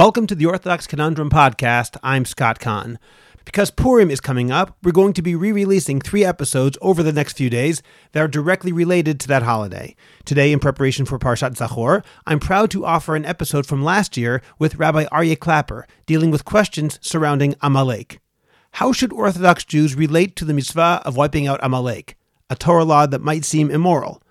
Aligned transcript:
Welcome 0.00 0.26
to 0.28 0.34
the 0.34 0.46
Orthodox 0.46 0.86
Conundrum 0.86 1.28
Podcast. 1.28 1.98
I'm 2.02 2.24
Scott 2.24 2.58
Kahn. 2.58 2.98
Because 3.44 3.70
Purim 3.70 4.10
is 4.10 4.18
coming 4.18 4.50
up, 4.50 4.74
we're 4.82 4.92
going 4.92 5.12
to 5.12 5.20
be 5.20 5.34
re 5.34 5.52
releasing 5.52 6.00
three 6.00 6.24
episodes 6.24 6.78
over 6.80 7.02
the 7.02 7.12
next 7.12 7.36
few 7.36 7.50
days 7.50 7.82
that 8.12 8.22
are 8.22 8.26
directly 8.26 8.72
related 8.72 9.20
to 9.20 9.28
that 9.28 9.42
holiday. 9.42 9.94
Today, 10.24 10.52
in 10.52 10.58
preparation 10.58 11.04
for 11.04 11.18
Parshat 11.18 11.54
Zachor, 11.54 12.02
I'm 12.26 12.40
proud 12.40 12.70
to 12.70 12.86
offer 12.86 13.14
an 13.14 13.26
episode 13.26 13.66
from 13.66 13.84
last 13.84 14.16
year 14.16 14.40
with 14.58 14.76
Rabbi 14.76 15.04
Aryeh 15.12 15.38
Klapper 15.38 15.86
dealing 16.06 16.30
with 16.30 16.46
questions 16.46 16.98
surrounding 17.02 17.54
Amalek. 17.60 18.22
How 18.70 18.92
should 18.92 19.12
Orthodox 19.12 19.66
Jews 19.66 19.96
relate 19.96 20.34
to 20.36 20.46
the 20.46 20.54
mitzvah 20.54 21.02
of 21.04 21.18
wiping 21.18 21.46
out 21.46 21.60
Amalek, 21.62 22.16
a 22.48 22.56
Torah 22.56 22.84
law 22.84 23.04
that 23.04 23.20
might 23.20 23.44
seem 23.44 23.70
immoral? 23.70 24.22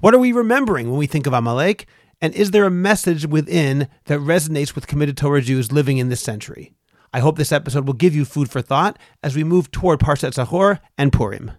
What 0.00 0.12
are 0.12 0.18
we 0.18 0.32
remembering 0.32 0.90
when 0.90 0.98
we 0.98 1.06
think 1.06 1.26
of 1.26 1.32
Amalek? 1.32 1.86
And 2.24 2.34
is 2.34 2.52
there 2.52 2.64
a 2.64 2.70
message 2.70 3.26
within 3.26 3.86
that 4.06 4.18
resonates 4.18 4.74
with 4.74 4.86
committed 4.86 5.14
Torah 5.14 5.42
Jews 5.42 5.70
living 5.70 5.98
in 5.98 6.08
this 6.08 6.22
century? 6.22 6.72
I 7.12 7.20
hope 7.20 7.36
this 7.36 7.52
episode 7.52 7.86
will 7.86 7.92
give 7.92 8.14
you 8.16 8.24
food 8.24 8.50
for 8.50 8.62
thought 8.62 8.98
as 9.22 9.36
we 9.36 9.44
move 9.44 9.70
toward 9.70 10.00
Parshat 10.00 10.32
Zachor 10.32 10.80
and 10.96 11.12
Purim. 11.12 11.50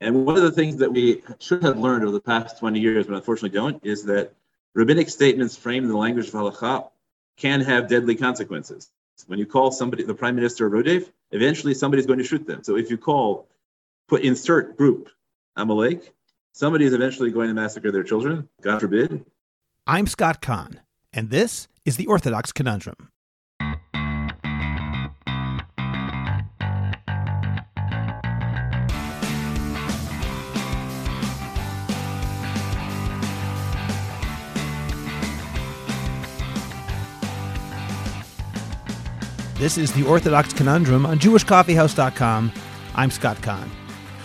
And 0.00 0.26
one 0.26 0.34
of 0.34 0.42
the 0.42 0.50
things 0.50 0.74
that 0.78 0.92
we 0.92 1.22
should 1.38 1.62
have 1.62 1.78
learned 1.78 2.02
over 2.02 2.10
the 2.10 2.20
past 2.20 2.58
20 2.58 2.80
years, 2.80 3.06
but 3.06 3.14
unfortunately 3.14 3.56
don't, 3.56 3.86
is 3.86 4.02
that 4.06 4.32
rabbinic 4.74 5.08
statements 5.08 5.56
framed 5.56 5.84
in 5.84 5.92
the 5.92 5.96
language 5.96 6.26
of 6.26 6.34
halakha 6.34 6.90
can 7.36 7.60
have 7.60 7.86
deadly 7.86 8.16
consequences. 8.16 8.90
When 9.28 9.38
you 9.38 9.46
call 9.46 9.70
somebody 9.70 10.02
the 10.02 10.14
prime 10.14 10.34
minister 10.34 10.66
of 10.66 10.72
Rodef, 10.72 11.12
eventually 11.30 11.74
somebody's 11.74 12.06
going 12.06 12.18
to 12.18 12.24
shoot 12.24 12.44
them. 12.44 12.64
So 12.64 12.76
if 12.76 12.90
you 12.90 12.98
call, 12.98 13.46
put 14.08 14.22
insert 14.22 14.76
group 14.76 15.10
Amalek, 15.54 16.12
Somebody 16.54 16.84
is 16.84 16.92
eventually 16.92 17.30
going 17.30 17.48
to 17.48 17.54
massacre 17.54 17.90
their 17.90 18.02
children, 18.02 18.46
God 18.60 18.80
forbid. 18.80 19.24
I'm 19.86 20.06
Scott 20.06 20.42
Kahn, 20.42 20.80
and 21.10 21.30
this 21.30 21.66
is 21.86 21.96
the 21.96 22.06
Orthodox 22.06 22.52
Conundrum. 22.52 23.08
This 39.56 39.78
is 39.78 39.92
the 39.92 40.04
Orthodox 40.06 40.52
Conundrum 40.52 41.06
on 41.06 41.18
JewishCoffeehouse.com. 41.18 42.52
I'm 42.94 43.10
Scott 43.10 43.40
Kahn. 43.40 43.70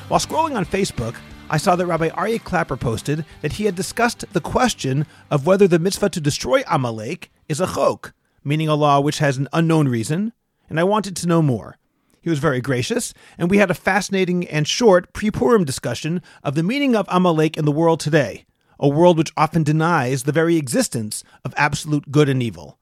While 0.10 0.20
scrolling 0.20 0.58
on 0.58 0.66
Facebook, 0.66 1.16
I 1.50 1.56
saw 1.56 1.78
that 1.78 1.86
Rabbi 1.86 2.10
Aryeh 2.10 2.44
Klapper 2.44 2.76
posted 2.76 3.24
that 3.42 3.54
he 3.54 3.66
had 3.66 3.76
discussed 3.76 4.26
the 4.34 4.42
question 4.42 5.06
of 5.32 5.46
whether 5.46 5.66
the 5.66 5.80
mitzvah 5.80 6.10
to 6.10 6.20
destroy 6.20 6.62
Amalek 6.68 7.32
is 7.48 7.62
a 7.62 7.68
chok, 7.68 8.14
meaning 8.44 8.68
a 8.68 8.76
law 8.76 9.00
which 9.00 9.20
has 9.20 9.38
an 9.38 9.48
unknown 9.54 9.88
reason, 9.88 10.34
and 10.70 10.78
I 10.78 10.84
wanted 10.84 11.16
to 11.16 11.28
know 11.28 11.42
more. 11.42 11.78
He 12.20 12.30
was 12.30 12.40
very 12.40 12.60
gracious, 12.60 13.14
and 13.38 13.50
we 13.50 13.60
had 13.60 13.72
a 13.72 13.76
fascinating 13.76 14.46
and 14.50 14.68
short 14.68 15.14
pre 15.14 15.32
Purim 15.32 15.64
discussion 15.64 16.22
of 16.44 16.56
the 16.56 16.64
meaning 16.64 16.98
of 16.98 17.06
Amalek 17.08 17.56
in 17.56 17.64
the 17.64 17.72
world 17.72 18.02
today, 18.02 18.46
a 18.78 18.90
world 18.90 19.18
which 19.18 19.32
often 19.38 19.64
denies 19.64 20.24
the 20.24 20.34
very 20.34 20.58
existence 20.58 21.24
of 21.46 21.54
absolute 21.56 22.12
good 22.12 22.28
and 22.28 22.44
evil. 22.44 22.78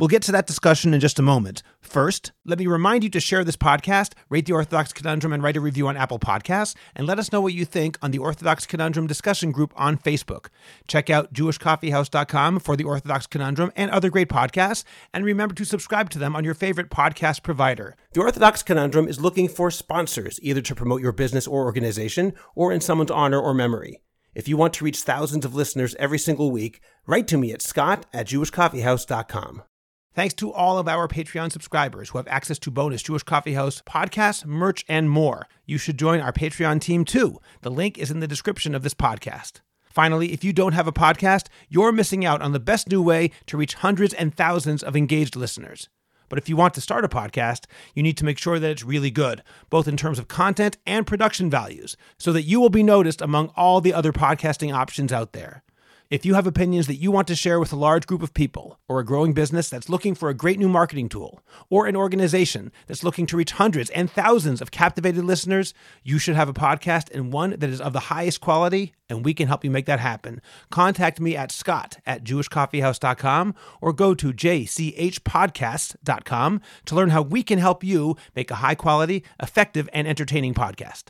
We'll 0.00 0.08
get 0.08 0.22
to 0.22 0.32
that 0.32 0.46
discussion 0.46 0.94
in 0.94 1.00
just 1.00 1.18
a 1.18 1.22
moment. 1.22 1.62
First, 1.82 2.32
let 2.46 2.58
me 2.58 2.66
remind 2.66 3.04
you 3.04 3.10
to 3.10 3.20
share 3.20 3.44
this 3.44 3.58
podcast, 3.58 4.14
rate 4.30 4.46
the 4.46 4.54
Orthodox 4.54 4.94
Conundrum, 4.94 5.30
and 5.30 5.42
write 5.42 5.58
a 5.58 5.60
review 5.60 5.88
on 5.88 5.98
Apple 5.98 6.18
Podcasts, 6.18 6.74
and 6.96 7.06
let 7.06 7.18
us 7.18 7.32
know 7.32 7.42
what 7.42 7.52
you 7.52 7.66
think 7.66 7.98
on 8.00 8.10
the 8.10 8.16
Orthodox 8.18 8.64
Conundrum 8.64 9.06
discussion 9.06 9.52
group 9.52 9.74
on 9.76 9.98
Facebook. 9.98 10.46
Check 10.88 11.10
out 11.10 11.34
jewishcoffeehouse.com 11.34 12.60
for 12.60 12.76
the 12.76 12.84
Orthodox 12.84 13.26
Conundrum 13.26 13.72
and 13.76 13.90
other 13.90 14.08
great 14.08 14.30
podcasts, 14.30 14.84
and 15.12 15.22
remember 15.22 15.54
to 15.54 15.66
subscribe 15.66 16.08
to 16.08 16.18
them 16.18 16.34
on 16.34 16.44
your 16.44 16.54
favorite 16.54 16.88
podcast 16.88 17.42
provider. 17.42 17.94
The 18.14 18.22
Orthodox 18.22 18.62
Conundrum 18.62 19.06
is 19.06 19.20
looking 19.20 19.48
for 19.48 19.70
sponsors, 19.70 20.40
either 20.42 20.62
to 20.62 20.74
promote 20.74 21.02
your 21.02 21.12
business 21.12 21.46
or 21.46 21.64
organization, 21.64 22.32
or 22.54 22.72
in 22.72 22.80
someone's 22.80 23.10
honor 23.10 23.38
or 23.38 23.52
memory. 23.52 24.00
If 24.34 24.48
you 24.48 24.56
want 24.56 24.72
to 24.74 24.84
reach 24.84 25.02
thousands 25.02 25.44
of 25.44 25.54
listeners 25.54 25.94
every 25.98 26.18
single 26.18 26.50
week, 26.50 26.80
write 27.06 27.28
to 27.28 27.36
me 27.36 27.52
at 27.52 27.60
scott 27.60 28.06
at 28.14 28.28
jewishcoffeehouse.com. 28.28 29.64
Thanks 30.12 30.34
to 30.34 30.52
all 30.52 30.76
of 30.76 30.88
our 30.88 31.06
Patreon 31.06 31.52
subscribers 31.52 32.08
who 32.08 32.18
have 32.18 32.26
access 32.26 32.58
to 32.60 32.70
bonus 32.72 33.00
Jewish 33.00 33.22
Coffee 33.22 33.54
House 33.54 33.80
podcasts, 33.86 34.44
merch, 34.44 34.84
and 34.88 35.08
more. 35.08 35.46
You 35.66 35.78
should 35.78 35.96
join 35.96 36.18
our 36.18 36.32
Patreon 36.32 36.80
team 36.80 37.04
too. 37.04 37.40
The 37.60 37.70
link 37.70 37.96
is 37.96 38.10
in 38.10 38.18
the 38.18 38.26
description 38.26 38.74
of 38.74 38.82
this 38.82 38.92
podcast. 38.92 39.60
Finally, 39.84 40.32
if 40.32 40.42
you 40.42 40.52
don't 40.52 40.72
have 40.72 40.88
a 40.88 40.92
podcast, 40.92 41.46
you're 41.68 41.92
missing 41.92 42.24
out 42.24 42.42
on 42.42 42.50
the 42.50 42.58
best 42.58 42.88
new 42.88 43.00
way 43.00 43.30
to 43.46 43.56
reach 43.56 43.74
hundreds 43.74 44.12
and 44.12 44.34
thousands 44.34 44.82
of 44.82 44.96
engaged 44.96 45.36
listeners. 45.36 45.88
But 46.28 46.38
if 46.38 46.48
you 46.48 46.56
want 46.56 46.74
to 46.74 46.80
start 46.80 47.04
a 47.04 47.08
podcast, 47.08 47.66
you 47.94 48.02
need 48.02 48.16
to 48.16 48.24
make 48.24 48.38
sure 48.38 48.58
that 48.58 48.70
it's 48.70 48.84
really 48.84 49.12
good, 49.12 49.44
both 49.68 49.86
in 49.86 49.96
terms 49.96 50.18
of 50.18 50.26
content 50.26 50.76
and 50.86 51.06
production 51.06 51.48
values, 51.48 51.96
so 52.18 52.32
that 52.32 52.42
you 52.42 52.60
will 52.60 52.68
be 52.68 52.82
noticed 52.82 53.22
among 53.22 53.52
all 53.54 53.80
the 53.80 53.94
other 53.94 54.12
podcasting 54.12 54.74
options 54.74 55.12
out 55.12 55.32
there. 55.34 55.62
If 56.10 56.26
you 56.26 56.34
have 56.34 56.46
opinions 56.48 56.88
that 56.88 56.96
you 56.96 57.12
want 57.12 57.28
to 57.28 57.36
share 57.36 57.60
with 57.60 57.72
a 57.72 57.76
large 57.76 58.04
group 58.04 58.20
of 58.20 58.34
people, 58.34 58.80
or 58.88 58.98
a 58.98 59.04
growing 59.04 59.32
business 59.32 59.70
that's 59.70 59.88
looking 59.88 60.16
for 60.16 60.28
a 60.28 60.34
great 60.34 60.58
new 60.58 60.68
marketing 60.68 61.08
tool, 61.08 61.40
or 61.68 61.86
an 61.86 61.94
organization 61.94 62.72
that's 62.88 63.04
looking 63.04 63.26
to 63.26 63.36
reach 63.36 63.52
hundreds 63.52 63.90
and 63.90 64.10
thousands 64.10 64.60
of 64.60 64.72
captivated 64.72 65.22
listeners, 65.22 65.72
you 66.02 66.18
should 66.18 66.34
have 66.34 66.48
a 66.48 66.52
podcast 66.52 67.14
and 67.14 67.32
one 67.32 67.50
that 67.50 67.70
is 67.70 67.80
of 67.80 67.92
the 67.92 68.00
highest 68.00 68.40
quality, 68.40 68.92
and 69.08 69.24
we 69.24 69.32
can 69.32 69.46
help 69.46 69.64
you 69.64 69.70
make 69.70 69.86
that 69.86 70.00
happen. 70.00 70.42
Contact 70.68 71.20
me 71.20 71.36
at 71.36 71.52
scott 71.52 71.98
at 72.04 72.24
jewishcoffeehouse.com 72.24 73.54
or 73.80 73.92
go 73.92 74.12
to 74.12 74.32
jchpodcast.com 74.32 76.60
to 76.86 76.94
learn 76.96 77.10
how 77.10 77.22
we 77.22 77.44
can 77.44 77.60
help 77.60 77.84
you 77.84 78.16
make 78.34 78.50
a 78.50 78.56
high 78.56 78.74
quality, 78.74 79.22
effective, 79.40 79.88
and 79.92 80.08
entertaining 80.08 80.54
podcast. 80.54 81.04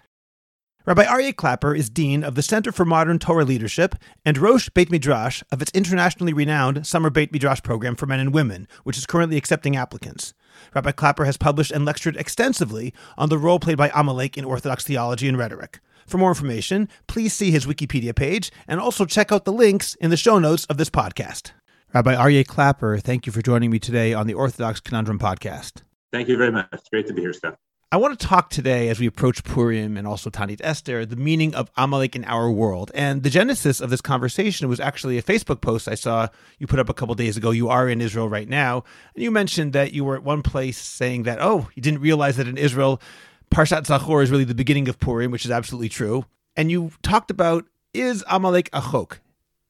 Rabbi 0.87 1.05
Aryeh 1.05 1.37
Klapper 1.37 1.75
is 1.75 1.91
Dean 1.91 2.25
of 2.25 2.37
the 2.37 2.43
Center 2.43 2.73
for 2.73 2.87
Modern 2.87 3.19
Torah 3.19 3.45
Leadership 3.45 3.95
and 4.25 4.39
Rosh 4.39 4.71
Beit 4.71 4.91
Midrash 4.91 5.43
of 5.53 5.61
its 5.61 5.71
internationally 5.73 6.33
renowned 6.33 6.87
Summer 6.87 7.11
Beit 7.11 7.33
Midrash 7.33 7.63
program 7.63 7.97
for 7.97 8.07
men 8.07 8.19
and 8.19 8.33
women, 8.33 8.67
which 8.85 8.97
is 8.97 9.05
currently 9.05 9.37
accepting 9.37 9.77
applicants. 9.77 10.33
Rabbi 10.75 10.93
Klapper 10.93 11.27
has 11.27 11.37
published 11.37 11.71
and 11.71 11.85
lectured 11.85 12.17
extensively 12.17 12.95
on 13.19 13.29
the 13.29 13.37
role 13.37 13.59
played 13.59 13.77
by 13.77 13.91
Amalek 13.95 14.39
in 14.39 14.45
Orthodox 14.47 14.83
theology 14.83 15.29
and 15.29 15.37
rhetoric. 15.37 15.81
For 16.07 16.17
more 16.17 16.31
information, 16.31 16.89
please 17.07 17.35
see 17.35 17.51
his 17.51 17.67
Wikipedia 17.67 18.17
page 18.17 18.51
and 18.67 18.81
also 18.81 19.05
check 19.05 19.31
out 19.31 19.45
the 19.45 19.53
links 19.53 19.97
in 19.97 20.09
the 20.09 20.17
show 20.17 20.39
notes 20.39 20.65
of 20.65 20.79
this 20.79 20.91
podcast. 20.91 21.53
Rabbi 21.93 22.15
Aryeh 22.15 22.47
Klapper, 22.47 22.97
thank 22.97 23.27
you 23.27 23.33
for 23.33 23.43
joining 23.43 23.71
me 23.71 23.79
today 23.79 24.15
on 24.15 24.27
the 24.27 24.35
Orthodox 24.35 24.81
Conundrum 24.81 25.19
podcast. 25.19 25.83
Thank 26.11 26.29
you 26.29 26.39
very 26.39 26.51
much. 26.51 26.71
Great 26.91 27.07
to 27.09 27.13
be 27.13 27.21
here, 27.21 27.35
Scott. 27.35 27.59
I 27.93 27.97
want 27.97 28.17
to 28.17 28.25
talk 28.25 28.51
today, 28.51 28.89
as 28.89 29.01
we 29.01 29.07
approach 29.07 29.43
Purim 29.43 29.97
and 29.97 30.07
also 30.07 30.31
Ta'anit 30.31 30.61
Esther, 30.63 31.05
the 31.05 31.17
meaning 31.17 31.57
of 31.57 31.73
Amalek 31.77 32.15
in 32.15 32.25
our 32.25 32.49
world. 32.49 32.93
And 32.95 33.25
the 33.25 33.31
genesis 33.31 33.81
of 33.81 33.91
this 33.91 34.01
conversation 34.01 34.69
was 34.69 34.79
actually 34.79 35.19
a 35.19 35.23
Facebook 35.25 35.61
post 35.61 35.89
I 35.89 35.97
saw 35.97 36.29
you 36.61 36.69
put 36.69 36.79
up 36.79 36.89
a 36.89 36.95
couple 36.95 37.17
days 37.17 37.37
ago. 37.37 37.51
You 37.51 37.69
are 37.69 37.89
in 37.89 38.01
Israel 38.01 38.29
right 38.29 38.49
now. 38.49 38.85
And 39.17 39.25
you 39.25 39.33
mentioned 39.33 39.73
that 39.73 39.93
you 39.93 40.05
were 40.05 40.15
at 40.15 40.23
one 40.23 40.43
place 40.43 40.79
saying 40.79 41.25
that, 41.25 41.41
oh, 41.41 41.69
you 41.75 41.83
didn't 41.83 42.01
realize 42.01 42.37
that 42.37 42.47
in 42.47 42.57
Israel, 42.57 43.03
Parshat 43.51 43.87
Zachor 43.87 44.23
is 44.23 44.31
really 44.31 44.45
the 44.45 44.55
beginning 44.55 44.89
of 44.89 45.01
Purim, 45.01 45.33
which 45.33 45.45
is 45.45 45.51
absolutely 45.51 45.89
true. 45.89 46.25
And 46.55 46.71
you 46.71 46.93
talked 47.03 47.33
about, 47.33 47.65
is 47.93 48.23
Amalek 48.29 48.71
a 48.73 48.83
chok? 48.93 49.19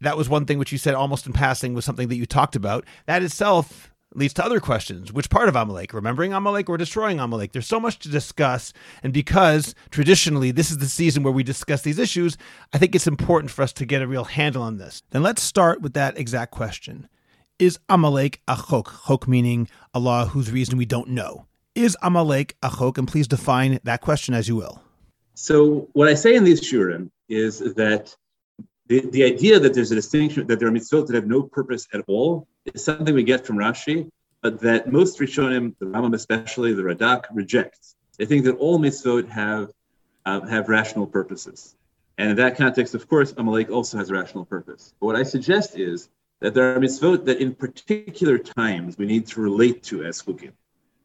That 0.02 0.18
was 0.18 0.28
one 0.28 0.44
thing 0.44 0.58
which 0.58 0.72
you 0.72 0.78
said 0.78 0.94
almost 0.94 1.26
in 1.26 1.32
passing 1.32 1.72
was 1.72 1.86
something 1.86 2.08
that 2.08 2.16
you 2.16 2.26
talked 2.26 2.54
about. 2.54 2.84
That 3.06 3.22
itself 3.22 3.89
leads 4.14 4.34
to 4.34 4.44
other 4.44 4.60
questions. 4.60 5.12
Which 5.12 5.30
part 5.30 5.48
of 5.48 5.56
Amalek? 5.56 5.92
Remembering 5.92 6.32
Amalek 6.32 6.68
or 6.68 6.76
destroying 6.76 7.20
Amalek? 7.20 7.52
There's 7.52 7.66
so 7.66 7.80
much 7.80 7.98
to 8.00 8.08
discuss. 8.08 8.72
And 9.02 9.12
because 9.12 9.74
traditionally 9.90 10.50
this 10.50 10.70
is 10.70 10.78
the 10.78 10.86
season 10.86 11.22
where 11.22 11.32
we 11.32 11.42
discuss 11.42 11.82
these 11.82 11.98
issues, 11.98 12.36
I 12.72 12.78
think 12.78 12.94
it's 12.94 13.06
important 13.06 13.50
for 13.50 13.62
us 13.62 13.72
to 13.74 13.86
get 13.86 14.02
a 14.02 14.06
real 14.06 14.24
handle 14.24 14.62
on 14.62 14.78
this. 14.78 15.02
Then 15.10 15.22
let's 15.22 15.42
start 15.42 15.80
with 15.80 15.94
that 15.94 16.18
exact 16.18 16.50
question 16.50 17.08
Is 17.58 17.78
Amalek 17.88 18.40
a 18.48 18.56
chok? 18.56 19.06
Chok 19.06 19.28
meaning 19.28 19.68
a 19.94 20.00
law 20.00 20.26
whose 20.26 20.50
reason 20.50 20.78
we 20.78 20.86
don't 20.86 21.08
know. 21.08 21.46
Is 21.74 21.96
Amalek 22.02 22.56
a 22.62 22.70
chok? 22.70 22.98
And 22.98 23.06
please 23.06 23.28
define 23.28 23.78
that 23.84 24.00
question 24.00 24.34
as 24.34 24.48
you 24.48 24.56
will. 24.56 24.82
So, 25.34 25.88
what 25.92 26.08
I 26.08 26.14
say 26.14 26.34
in 26.34 26.44
these 26.44 26.60
shiurim 26.60 27.10
is 27.28 27.60
that 27.60 28.14
the, 28.88 29.00
the 29.12 29.22
idea 29.22 29.60
that 29.60 29.72
there's 29.72 29.92
a 29.92 29.94
distinction, 29.94 30.46
that 30.48 30.58
there 30.58 30.68
are 30.68 30.72
mitzvot 30.72 31.06
that 31.06 31.14
have 31.14 31.26
no 31.26 31.44
purpose 31.44 31.86
at 31.94 32.02
all, 32.08 32.48
is 32.66 32.84
something 32.84 33.14
we 33.14 33.22
get 33.22 33.46
from 33.46 33.56
Rashi, 33.56 34.10
but 34.42 34.60
that 34.60 34.90
most 34.90 35.18
Rishonim, 35.18 35.74
the 35.78 35.86
Rambam 35.86 36.14
especially, 36.14 36.72
the 36.72 36.82
Radak, 36.82 37.24
rejects. 37.32 37.96
They 38.18 38.26
think 38.26 38.44
that 38.44 38.56
all 38.56 38.78
mitzvot 38.78 39.28
have 39.28 39.70
uh, 40.26 40.46
have 40.46 40.68
rational 40.68 41.06
purposes. 41.06 41.76
And 42.18 42.30
in 42.30 42.36
that 42.36 42.56
context, 42.56 42.94
of 42.94 43.08
course, 43.08 43.32
Amalek 43.36 43.70
also 43.70 43.96
has 43.96 44.10
a 44.10 44.14
rational 44.14 44.44
purpose. 44.44 44.92
But 45.00 45.06
what 45.06 45.16
I 45.16 45.22
suggest 45.22 45.78
is 45.78 46.10
that 46.40 46.52
there 46.52 46.74
are 46.74 46.78
mitzvot 46.78 47.24
that 47.24 47.38
in 47.38 47.54
particular 47.54 48.38
times 48.38 48.98
we 48.98 49.06
need 49.06 49.26
to 49.28 49.40
relate 49.40 49.82
to 49.84 50.04
as 50.04 50.22
chukim, 50.22 50.52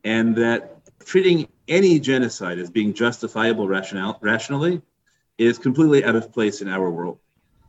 and 0.03 0.35
that 0.35 0.81
treating 1.05 1.47
any 1.67 1.99
genocide 1.99 2.59
as 2.59 2.69
being 2.69 2.93
justifiable 2.93 3.67
rational, 3.67 4.17
rationally 4.21 4.81
is 5.37 5.57
completely 5.57 6.03
out 6.03 6.15
of 6.15 6.31
place 6.31 6.61
in 6.61 6.67
our 6.67 6.89
world. 6.89 7.19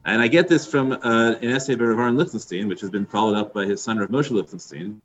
And 0.06 0.22
I 0.22 0.28
get 0.28 0.46
this 0.46 0.64
from 0.64 0.92
uh, 0.92 1.34
an 1.42 1.50
essay 1.50 1.74
by 1.74 1.84
Rav 1.84 1.98
Aaron 1.98 2.16
Lichtenstein, 2.16 2.68
which 2.68 2.80
has 2.80 2.90
been 2.90 3.06
followed 3.06 3.36
up 3.36 3.52
by 3.52 3.64
his 3.64 3.82
son 3.82 3.98
Rav 3.98 4.08
Moshe 4.08 4.30
Lichtenstein, 4.30 5.02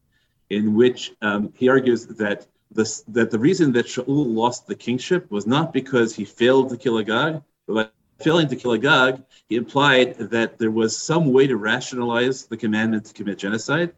in 0.51 0.75
which 0.75 1.13
um, 1.23 1.51
he 1.55 1.69
argues 1.69 2.05
that 2.05 2.45
the, 2.71 3.01
that 3.07 3.31
the 3.31 3.39
reason 3.39 3.71
that 3.71 3.87
Shaul 3.87 4.05
lost 4.07 4.67
the 4.67 4.75
kingship 4.75 5.29
was 5.31 5.47
not 5.47 5.73
because 5.73 6.15
he 6.15 6.23
failed 6.23 6.69
to 6.69 6.77
kill 6.77 6.99
Agag, 6.99 7.41
but 7.65 7.73
by 7.73 8.23
failing 8.23 8.47
to 8.49 8.55
kill 8.55 8.75
Agag, 8.75 9.23
he 9.49 9.55
implied 9.55 10.19
that 10.19 10.59
there 10.59 10.69
was 10.69 10.95
some 10.95 11.33
way 11.33 11.47
to 11.47 11.57
rationalize 11.57 12.45
the 12.45 12.55
commandment 12.55 13.05
to 13.05 13.13
commit 13.15 13.39
genocide, 13.39 13.93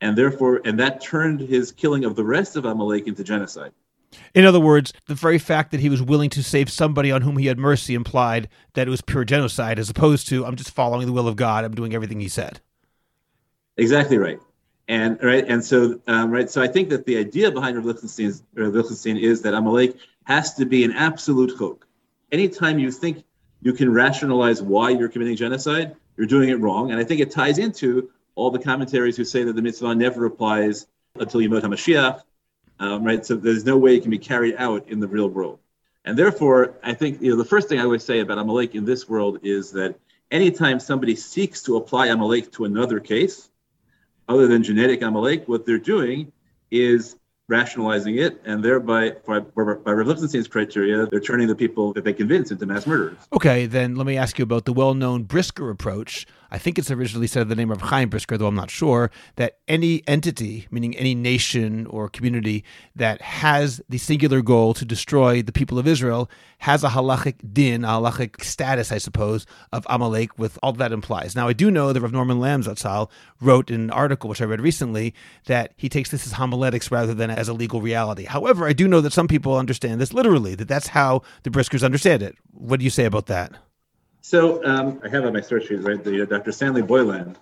and 0.00 0.16
therefore, 0.16 0.60
and 0.64 0.78
that 0.78 1.00
turned 1.00 1.40
his 1.40 1.72
killing 1.72 2.04
of 2.04 2.14
the 2.14 2.24
rest 2.24 2.54
of 2.54 2.64
Amalek 2.64 3.08
into 3.08 3.24
genocide. 3.24 3.72
In 4.34 4.44
other 4.44 4.60
words, 4.60 4.92
the 5.06 5.14
very 5.14 5.38
fact 5.38 5.70
that 5.70 5.80
he 5.80 5.88
was 5.88 6.02
willing 6.02 6.30
to 6.30 6.42
save 6.42 6.70
somebody 6.70 7.10
on 7.10 7.22
whom 7.22 7.36
he 7.36 7.46
had 7.46 7.58
mercy 7.58 7.94
implied 7.94 8.48
that 8.74 8.86
it 8.86 8.90
was 8.90 9.00
pure 9.00 9.24
genocide, 9.24 9.78
as 9.78 9.90
opposed 9.90 10.28
to 10.28 10.44
I'm 10.44 10.56
just 10.56 10.70
following 10.70 11.06
the 11.06 11.12
will 11.12 11.28
of 11.28 11.36
God. 11.36 11.64
I'm 11.64 11.74
doing 11.74 11.94
everything 11.94 12.20
He 12.20 12.28
said. 12.28 12.60
Exactly 13.76 14.18
right, 14.18 14.38
and 14.88 15.18
right, 15.22 15.44
and 15.48 15.64
so 15.64 16.00
um, 16.06 16.30
right. 16.30 16.50
So 16.50 16.62
I 16.62 16.68
think 16.68 16.90
that 16.90 17.06
the 17.06 17.16
idea 17.16 17.50
behind 17.50 17.76
Rav 17.76 17.86
Lichtenstein, 17.86 18.34
Rav 18.54 18.74
Lichtenstein 18.74 19.16
is 19.16 19.42
that 19.42 19.54
Amalek 19.54 19.96
has 20.24 20.54
to 20.54 20.66
be 20.66 20.84
an 20.84 20.92
absolute 20.92 21.56
chok. 21.58 21.86
Anytime 22.30 22.78
you 22.78 22.90
think 22.90 23.24
you 23.62 23.72
can 23.72 23.92
rationalize 23.92 24.62
why 24.62 24.90
you're 24.90 25.08
committing 25.08 25.36
genocide, 25.36 25.96
you're 26.16 26.26
doing 26.26 26.50
it 26.50 26.60
wrong, 26.60 26.90
and 26.90 27.00
I 27.00 27.04
think 27.04 27.20
it 27.20 27.30
ties 27.30 27.58
into 27.58 28.10
all 28.34 28.50
the 28.50 28.58
commentaries 28.58 29.16
who 29.16 29.24
say 29.24 29.42
that 29.44 29.54
the 29.54 29.62
mitzvah 29.62 29.94
never 29.94 30.26
applies 30.26 30.86
until 31.18 31.40
you 31.40 31.48
meet 31.48 31.62
Hamashiach 31.62 32.22
um, 32.82 33.04
right? 33.04 33.24
So 33.24 33.36
there's 33.36 33.64
no 33.64 33.78
way 33.78 33.96
it 33.96 34.00
can 34.02 34.10
be 34.10 34.18
carried 34.18 34.56
out 34.58 34.88
in 34.88 34.98
the 34.98 35.06
real 35.06 35.28
world. 35.28 35.60
And 36.04 36.18
therefore, 36.18 36.74
I 36.82 36.94
think 36.94 37.22
you 37.22 37.30
know 37.30 37.36
the 37.36 37.44
first 37.44 37.68
thing 37.68 37.78
I 37.78 37.86
would 37.86 38.02
say 38.02 38.18
about 38.18 38.38
Amalek 38.38 38.74
in 38.74 38.84
this 38.84 39.08
world 39.08 39.38
is 39.44 39.70
that 39.72 39.94
anytime 40.32 40.80
somebody 40.80 41.14
seeks 41.14 41.62
to 41.62 41.76
apply 41.76 42.08
Amalek 42.08 42.50
to 42.52 42.64
another 42.64 42.98
case, 42.98 43.50
other 44.28 44.48
than 44.48 44.64
genetic 44.64 45.00
Amalek, 45.00 45.46
what 45.46 45.64
they're 45.64 45.78
doing 45.78 46.32
is 46.72 47.16
rationalizing 47.48 48.18
it, 48.18 48.40
and 48.44 48.64
thereby, 48.64 49.10
by, 49.26 49.38
by 49.38 49.92
Lichtenstein's 49.92 50.48
criteria, 50.48 51.06
they're 51.06 51.20
turning 51.20 51.46
the 51.46 51.54
people 51.54 51.92
that 51.92 52.02
they 52.02 52.12
convince 52.12 52.50
into 52.50 52.66
mass 52.66 52.86
murderers. 52.86 53.18
Okay, 53.32 53.66
then 53.66 53.94
let 53.94 54.06
me 54.06 54.16
ask 54.16 54.38
you 54.38 54.42
about 54.42 54.64
the 54.64 54.72
well-known 54.72 55.24
Brisker 55.24 55.68
approach. 55.70 56.26
I 56.52 56.58
think 56.58 56.78
it's 56.78 56.90
originally 56.90 57.26
said 57.26 57.48
the 57.48 57.56
name 57.56 57.70
of 57.70 57.80
Chaim 57.80 58.10
Brisker, 58.10 58.36
though 58.36 58.46
I'm 58.46 58.54
not 58.54 58.70
sure, 58.70 59.10
that 59.36 59.56
any 59.68 60.06
entity, 60.06 60.68
meaning 60.70 60.94
any 60.98 61.14
nation 61.14 61.86
or 61.86 62.10
community 62.10 62.62
that 62.94 63.22
has 63.22 63.80
the 63.88 63.96
singular 63.96 64.42
goal 64.42 64.74
to 64.74 64.84
destroy 64.84 65.40
the 65.40 65.50
people 65.50 65.78
of 65.78 65.88
Israel, 65.88 66.30
has 66.58 66.84
a 66.84 66.90
halachic 66.90 67.36
din, 67.54 67.84
a 67.84 67.88
halachic 67.88 68.44
status, 68.44 68.92
I 68.92 68.98
suppose, 68.98 69.46
of 69.72 69.86
Amalek 69.88 70.38
with 70.38 70.58
all 70.62 70.74
that 70.74 70.92
implies. 70.92 71.34
Now, 71.34 71.48
I 71.48 71.54
do 71.54 71.70
know 71.70 71.90
that 71.90 72.02
Rav 72.02 72.12
Norman 72.12 72.38
Lamm 72.38 72.62
Zatzal 72.62 73.08
wrote 73.40 73.70
in 73.70 73.80
an 73.80 73.90
article, 73.90 74.28
which 74.28 74.42
I 74.42 74.44
read 74.44 74.60
recently, 74.60 75.14
that 75.46 75.72
he 75.78 75.88
takes 75.88 76.10
this 76.10 76.26
as 76.26 76.34
homiletics 76.34 76.90
rather 76.90 77.14
than 77.14 77.30
as 77.30 77.48
a 77.48 77.54
legal 77.54 77.80
reality. 77.80 78.24
However, 78.24 78.66
I 78.66 78.74
do 78.74 78.86
know 78.86 79.00
that 79.00 79.14
some 79.14 79.26
people 79.26 79.56
understand 79.56 80.02
this 80.02 80.12
literally, 80.12 80.54
that 80.56 80.68
that's 80.68 80.88
how 80.88 81.22
the 81.44 81.50
Briskers 81.50 81.82
understand 81.82 82.22
it. 82.22 82.36
What 82.50 82.78
do 82.78 82.84
you 82.84 82.90
say 82.90 83.06
about 83.06 83.24
that? 83.28 83.52
So 84.22 84.64
um, 84.64 85.00
I 85.04 85.08
have 85.08 85.24
on 85.24 85.32
my 85.32 85.40
search 85.40 85.66
sheet, 85.66 85.82
right, 85.82 86.02
the 86.02 86.22
uh, 86.22 86.24
Dr. 86.24 86.52
Stanley 86.52 86.82
Boylan 86.82 87.36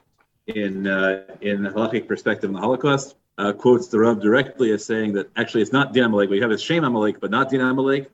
in 0.47 0.87
uh, 0.87 1.25
in 1.41 1.59
Halachic 1.59 2.09
Perspective 2.09 2.49
on 2.50 2.55
the 2.55 2.61
Holocaust 2.61 3.17
uh, 3.38 3.53
quotes 3.53 3.88
the 3.88 3.99
Rav 3.99 4.21
directly 4.21 4.73
as 4.73 4.85
saying 4.85 5.12
that 5.12 5.31
actually 5.37 5.62
it's 5.62 5.73
not 5.73 5.93
Din 5.93 6.05
Amalek. 6.05 6.31
We 6.31 6.41
have 6.41 6.50
a 6.50 6.59
shem 6.59 6.85
Amalek, 6.85 7.21
but 7.21 7.31
not 7.31 7.50
Din 7.50 7.61
Amalek. 7.61 8.11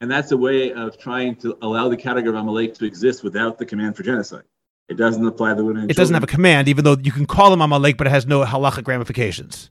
And 0.00 0.10
that's 0.10 0.32
a 0.32 0.36
way 0.36 0.72
of 0.72 0.98
trying 0.98 1.36
to 1.36 1.56
allow 1.62 1.88
the 1.88 1.96
category 1.96 2.36
of 2.36 2.40
Amalek 2.40 2.74
to 2.74 2.84
exist 2.84 3.22
without 3.24 3.58
the 3.58 3.64
command 3.64 3.96
for 3.96 4.02
genocide. 4.02 4.44
It 4.88 4.96
doesn't 4.96 5.26
apply 5.26 5.50
to 5.50 5.56
the 5.56 5.64
women. 5.64 5.90
it 5.90 5.96
doesn't 5.96 6.14
have 6.14 6.22
a 6.22 6.26
command, 6.26 6.68
even 6.68 6.84
though 6.84 6.96
you 7.02 7.12
can 7.12 7.26
call 7.26 7.50
them 7.50 7.60
Amalek, 7.60 7.96
but 7.96 8.06
it 8.06 8.10
has 8.10 8.26
no 8.26 8.44
halachic 8.44 8.86
ramifications. 8.86 9.70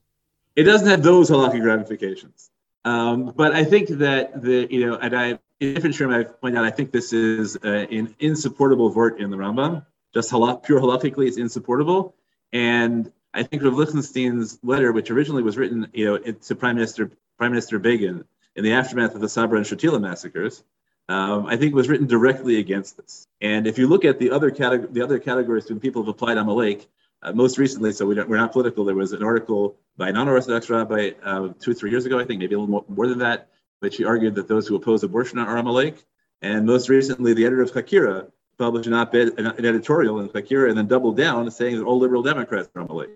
It 0.55 0.63
doesn't 0.63 0.88
have 0.88 1.03
those 1.03 1.29
halachic 1.29 1.63
ramifications. 1.63 2.51
Um, 2.87 3.33
but 3.35 3.51
I 3.53 3.65
think 3.65 3.89
that 3.89 4.41
the 4.41 4.67
you 4.69 4.85
know, 4.85 4.95
and 4.95 5.13
I 5.13 5.39
in 5.59 5.91
term, 5.91 6.11
I've 6.11 6.39
pointed 6.39 6.57
out, 6.59 6.65
I 6.65 6.71
think 6.71 6.91
this 6.91 7.11
is 7.11 7.57
uh, 7.57 7.67
an 7.67 8.15
insupportable 8.19 8.89
vort 8.89 9.19
in 9.19 9.29
the 9.29 9.37
Rambam. 9.37 9.85
Just 10.13 10.31
halach, 10.31 10.63
pure 10.63 10.79
halachically, 10.79 11.27
it's 11.27 11.37
insupportable. 11.37 12.15
And 12.53 13.11
I 13.33 13.43
think 13.43 13.63
Rav 13.63 13.73
Lichtenstein's 13.73 14.59
letter, 14.63 14.91
which 14.93 15.11
originally 15.11 15.43
was 15.43 15.57
written, 15.57 15.87
you 15.93 16.05
know, 16.05 16.17
to 16.17 16.55
Prime 16.55 16.75
Minister 16.75 17.11
Prime 17.37 17.51
Minister 17.51 17.77
Begin 17.77 18.23
in 18.55 18.63
the 18.63 18.71
aftermath 18.71 19.15
of 19.15 19.21
the 19.21 19.29
Sabra 19.29 19.57
and 19.57 19.65
Shatila 19.65 19.99
massacres, 19.99 20.63
um, 21.09 21.45
I 21.45 21.57
think 21.57 21.75
was 21.75 21.89
written 21.89 22.07
directly 22.07 22.57
against 22.57 22.95
this. 22.95 23.27
And 23.41 23.67
if 23.67 23.77
you 23.77 23.87
look 23.87 24.05
at 24.05 24.17
the 24.17 24.31
other 24.31 24.49
category, 24.49 24.89
the 24.93 25.01
other 25.01 25.19
categories 25.19 25.67
when 25.69 25.81
people 25.81 26.03
have 26.03 26.09
applied 26.09 26.37
Amalek, 26.37 26.87
uh, 27.23 27.33
most 27.33 27.57
recently, 27.57 27.91
so 27.91 28.05
we 28.05 28.17
are 28.19 28.25
not 28.25 28.51
political, 28.51 28.85
there 28.85 28.95
was 28.95 29.13
an 29.13 29.23
article 29.23 29.77
by 29.97 30.09
a 30.09 30.11
non-Orthodox 30.11 30.69
rabbi 30.69 31.11
uh, 31.23 31.49
two 31.59 31.71
or 31.71 31.73
three 31.73 31.89
years 31.89 32.05
ago, 32.05 32.19
I 32.19 32.25
think, 32.25 32.39
maybe 32.39 32.55
a 32.55 32.59
little 32.59 32.71
more, 32.71 32.85
more 32.87 33.07
than 33.07 33.19
that, 33.19 33.49
but 33.81 33.93
she 33.93 34.05
argued 34.05 34.35
that 34.35 34.47
those 34.47 34.67
who 34.67 34.75
oppose 34.75 35.03
abortion 35.03 35.39
are 35.39 35.57
Amalek. 35.57 36.03
And 36.41 36.65
most 36.65 36.89
recently, 36.89 37.33
the 37.33 37.45
editor 37.45 37.63
of 37.63 37.71
Hakirah 37.71 38.31
published 38.57 38.87
an 38.87 38.93
op-ed, 38.93 39.39
an 39.39 39.65
editorial 39.65 40.19
in 40.19 40.29
Hakirah, 40.29 40.69
and 40.69 40.77
then 40.77 40.87
doubled 40.87 41.17
down, 41.17 41.49
saying 41.49 41.77
that 41.77 41.83
all 41.83 41.99
liberal 41.99 42.21
Democrats 42.21 42.69
are 42.75 42.81
Amalek. 42.83 43.09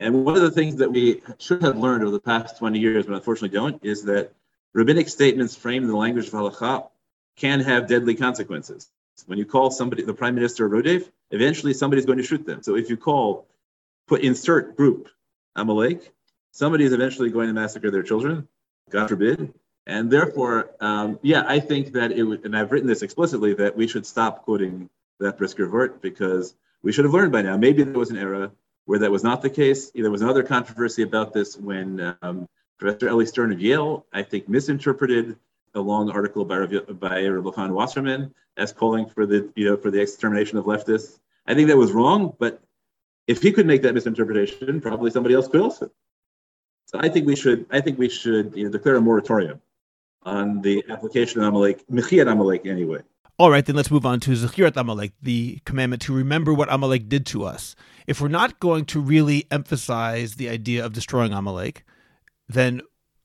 And 0.00 0.24
one 0.24 0.36
of 0.36 0.42
the 0.42 0.50
things 0.50 0.76
that 0.76 0.90
we 0.90 1.22
should 1.38 1.62
have 1.62 1.78
learned 1.78 2.02
over 2.02 2.12
the 2.12 2.20
past 2.20 2.58
20 2.58 2.78
years, 2.78 3.06
but 3.06 3.14
unfortunately 3.14 3.56
don't, 3.56 3.84
is 3.84 4.04
that 4.04 4.32
rabbinic 4.72 5.08
statements 5.08 5.54
framed 5.54 5.84
in 5.84 5.90
the 5.90 5.96
language 5.96 6.26
of 6.26 6.32
halakha 6.32 6.88
can 7.36 7.60
have 7.60 7.86
deadly 7.86 8.14
consequences. 8.14 8.90
When 9.26 9.38
you 9.38 9.46
call 9.46 9.70
somebody 9.70 10.02
the 10.02 10.14
prime 10.14 10.34
minister 10.34 10.66
of 10.66 10.72
Rodef, 10.72 11.10
eventually 11.34 11.74
somebody's 11.74 12.06
going 12.06 12.18
to 12.18 12.24
shoot 12.24 12.46
them. 12.46 12.62
So 12.62 12.76
if 12.76 12.88
you 12.88 12.96
call, 12.96 13.46
put 14.06 14.22
insert 14.22 14.76
group 14.76 15.08
Amalek, 15.56 16.12
somebody 16.52 16.84
is 16.84 16.92
eventually 16.92 17.30
going 17.30 17.48
to 17.48 17.54
massacre 17.54 17.90
their 17.90 18.02
children. 18.02 18.48
God 18.90 19.08
forbid. 19.08 19.52
And 19.86 20.10
therefore, 20.10 20.70
um, 20.80 21.18
yeah, 21.22 21.44
I 21.46 21.60
think 21.60 21.92
that 21.92 22.12
it 22.12 22.22
would, 22.22 22.44
and 22.44 22.56
I've 22.56 22.72
written 22.72 22.88
this 22.88 23.02
explicitly, 23.02 23.54
that 23.54 23.76
we 23.76 23.86
should 23.86 24.06
stop 24.06 24.44
quoting 24.44 24.88
that 25.20 25.36
Brisker 25.36 25.66
Vort 25.66 26.00
because 26.00 26.54
we 26.82 26.92
should 26.92 27.04
have 27.04 27.14
learned 27.14 27.32
by 27.32 27.42
now. 27.42 27.56
Maybe 27.56 27.82
there 27.82 27.98
was 27.98 28.10
an 28.10 28.16
era 28.16 28.50
where 28.86 28.98
that 28.98 29.10
was 29.10 29.24
not 29.24 29.42
the 29.42 29.50
case. 29.50 29.90
There 29.94 30.10
was 30.10 30.22
another 30.22 30.42
controversy 30.42 31.02
about 31.02 31.32
this 31.32 31.56
when 31.56 32.16
um, 32.22 32.48
Professor 32.78 33.08
Eli 33.08 33.24
Stern 33.24 33.52
of 33.52 33.60
Yale, 33.60 34.06
I 34.12 34.22
think, 34.22 34.48
misinterpreted 34.48 35.36
a 35.74 35.80
long 35.80 36.10
article 36.10 36.44
by 36.44 36.66
by 36.66 37.26
Rabbi 37.26 37.66
Wasserman 37.68 38.32
as 38.56 38.72
calling 38.72 39.06
for 39.06 39.26
the 39.26 39.50
you 39.56 39.64
know 39.64 39.76
for 39.76 39.90
the 39.90 40.00
extermination 40.00 40.58
of 40.58 40.66
leftists. 40.66 41.18
I 41.46 41.54
think 41.54 41.68
that 41.68 41.76
was 41.76 41.92
wrong, 41.92 42.34
but 42.38 42.62
if 43.26 43.42
he 43.42 43.52
could 43.52 43.66
make 43.66 43.82
that 43.82 43.94
misinterpretation, 43.94 44.80
probably 44.80 45.10
somebody 45.10 45.34
else 45.34 45.48
could 45.48 45.60
also. 45.60 45.90
So 46.86 46.98
I 47.00 47.08
think 47.08 47.26
we 47.26 47.36
should 47.36 47.66
I 47.70 47.80
think 47.80 47.98
we 47.98 48.08
should 48.08 48.54
you 48.54 48.64
know, 48.64 48.70
declare 48.70 48.96
a 48.96 49.00
moratorium 49.00 49.60
on 50.22 50.62
the 50.62 50.84
application 50.88 51.40
of 51.40 51.48
Amalek, 51.48 51.86
Mechiyat 51.88 52.30
Amalek 52.30 52.66
anyway. 52.66 53.00
All 53.36 53.50
right, 53.50 53.66
then 53.66 53.74
let's 53.74 53.90
move 53.90 54.06
on 54.06 54.20
to 54.20 54.30
Zechirat 54.30 54.76
Amalek, 54.76 55.12
the 55.20 55.58
commandment 55.64 56.02
to 56.02 56.14
remember 56.14 56.54
what 56.54 56.72
Amalek 56.72 57.08
did 57.08 57.26
to 57.26 57.42
us. 57.42 57.74
If 58.06 58.20
we're 58.20 58.28
not 58.28 58.60
going 58.60 58.84
to 58.86 59.00
really 59.00 59.44
emphasize 59.50 60.36
the 60.36 60.48
idea 60.48 60.84
of 60.84 60.92
destroying 60.92 61.32
Amalek, 61.32 61.84
then 62.48 62.80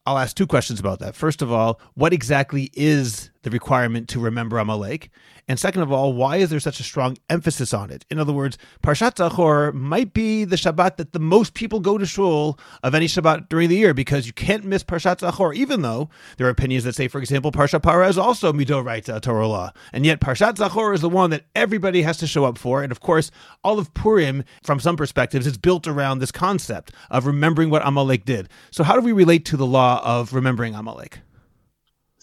I'll 0.07 0.17
ask 0.17 0.35
two 0.35 0.47
questions 0.47 0.79
about 0.79 0.97
that. 0.99 1.15
First 1.15 1.43
of 1.43 1.51
all, 1.51 1.79
what 1.93 2.11
exactly 2.11 2.71
is 2.73 3.29
the 3.49 3.53
requirement 3.53 4.07
to 4.09 4.19
remember 4.19 4.57
Amalek? 4.57 5.09
And 5.49 5.59
second 5.59 5.81
of 5.81 5.91
all, 5.91 6.13
why 6.13 6.37
is 6.37 6.51
there 6.51 6.59
such 6.59 6.79
a 6.79 6.83
strong 6.83 7.17
emphasis 7.27 7.73
on 7.73 7.89
it? 7.89 8.05
In 8.11 8.19
other 8.19 8.31
words, 8.31 8.59
Parshat 8.83 9.15
Zachor 9.15 9.73
might 9.73 10.13
be 10.13 10.45
the 10.45 10.55
Shabbat 10.55 10.97
that 10.97 11.11
the 11.11 11.19
most 11.19 11.55
people 11.55 11.79
go 11.79 11.97
to 11.97 12.05
shul 12.05 12.59
of 12.83 12.93
any 12.93 13.07
Shabbat 13.07 13.49
during 13.49 13.67
the 13.67 13.75
year 13.75 13.95
because 13.95 14.27
you 14.27 14.33
can't 14.33 14.63
miss 14.63 14.83
Parshat 14.83 15.21
Zachor, 15.21 15.55
even 15.55 15.81
though 15.81 16.09
there 16.37 16.45
are 16.45 16.51
opinions 16.51 16.83
that 16.83 16.93
say, 16.93 17.07
for 17.07 17.17
example, 17.17 17.51
Parshat 17.51 17.81
Parah 17.81 18.09
is 18.09 18.17
also 18.17 18.53
Midoraita 18.53 19.19
Torah 19.21 19.47
law. 19.47 19.71
And 19.91 20.05
yet 20.05 20.21
Parshat 20.21 20.53
Zachor 20.57 20.93
is 20.93 21.01
the 21.01 21.09
one 21.09 21.31
that 21.31 21.45
everybody 21.55 22.03
has 22.03 22.17
to 22.17 22.27
show 22.27 22.45
up 22.45 22.59
for. 22.59 22.83
And 22.83 22.91
of 22.91 22.99
course, 22.99 23.31
all 23.63 23.79
of 23.79 23.91
Purim, 23.95 24.43
from 24.61 24.79
some 24.79 24.97
perspectives, 24.97 25.47
is 25.47 25.57
built 25.57 25.87
around 25.87 26.19
this 26.19 26.31
concept 26.31 26.91
of 27.09 27.25
remembering 27.25 27.71
what 27.71 27.81
Amalek 27.83 28.23
did. 28.23 28.49
So 28.69 28.83
how 28.83 28.93
do 28.93 29.01
we 29.01 29.13
relate 29.13 29.45
to 29.45 29.57
the 29.57 29.65
law 29.65 29.99
of 30.05 30.35
remembering 30.35 30.75
Amalek? 30.75 31.21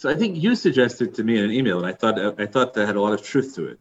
So 0.06 0.12
I 0.12 0.14
think 0.14 0.40
you 0.40 0.54
suggested 0.54 1.16
to 1.16 1.24
me 1.24 1.36
in 1.36 1.42
an 1.42 1.50
email, 1.50 1.78
and 1.78 1.86
I 1.88 1.92
thought 1.92 2.40
I 2.40 2.46
thought 2.46 2.74
that 2.74 2.86
had 2.86 2.94
a 2.94 3.00
lot 3.00 3.12
of 3.12 3.24
truth 3.24 3.56
to 3.56 3.66
it, 3.66 3.80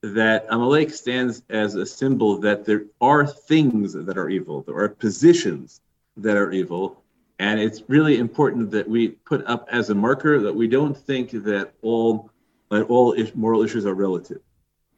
that 0.00 0.46
Amalek 0.48 0.90
stands 0.94 1.42
as 1.50 1.74
a 1.74 1.84
symbol 1.84 2.38
that 2.38 2.64
there 2.64 2.86
are 3.02 3.26
things 3.26 3.92
that 3.92 4.16
are 4.16 4.30
evil, 4.30 4.62
there 4.62 4.78
are 4.78 4.88
positions 4.88 5.82
that 6.16 6.38
are 6.38 6.50
evil, 6.52 7.02
and 7.38 7.60
it's 7.60 7.82
really 7.86 8.16
important 8.16 8.70
that 8.70 8.88
we 8.88 9.08
put 9.08 9.46
up 9.46 9.68
as 9.70 9.90
a 9.90 9.94
marker 9.94 10.40
that 10.40 10.54
we 10.54 10.68
don't 10.68 10.96
think 10.96 11.32
that 11.32 11.74
all 11.82 12.30
that 12.70 12.84
all 12.84 13.14
moral 13.34 13.62
issues 13.62 13.84
are 13.84 13.92
relative. 13.92 14.40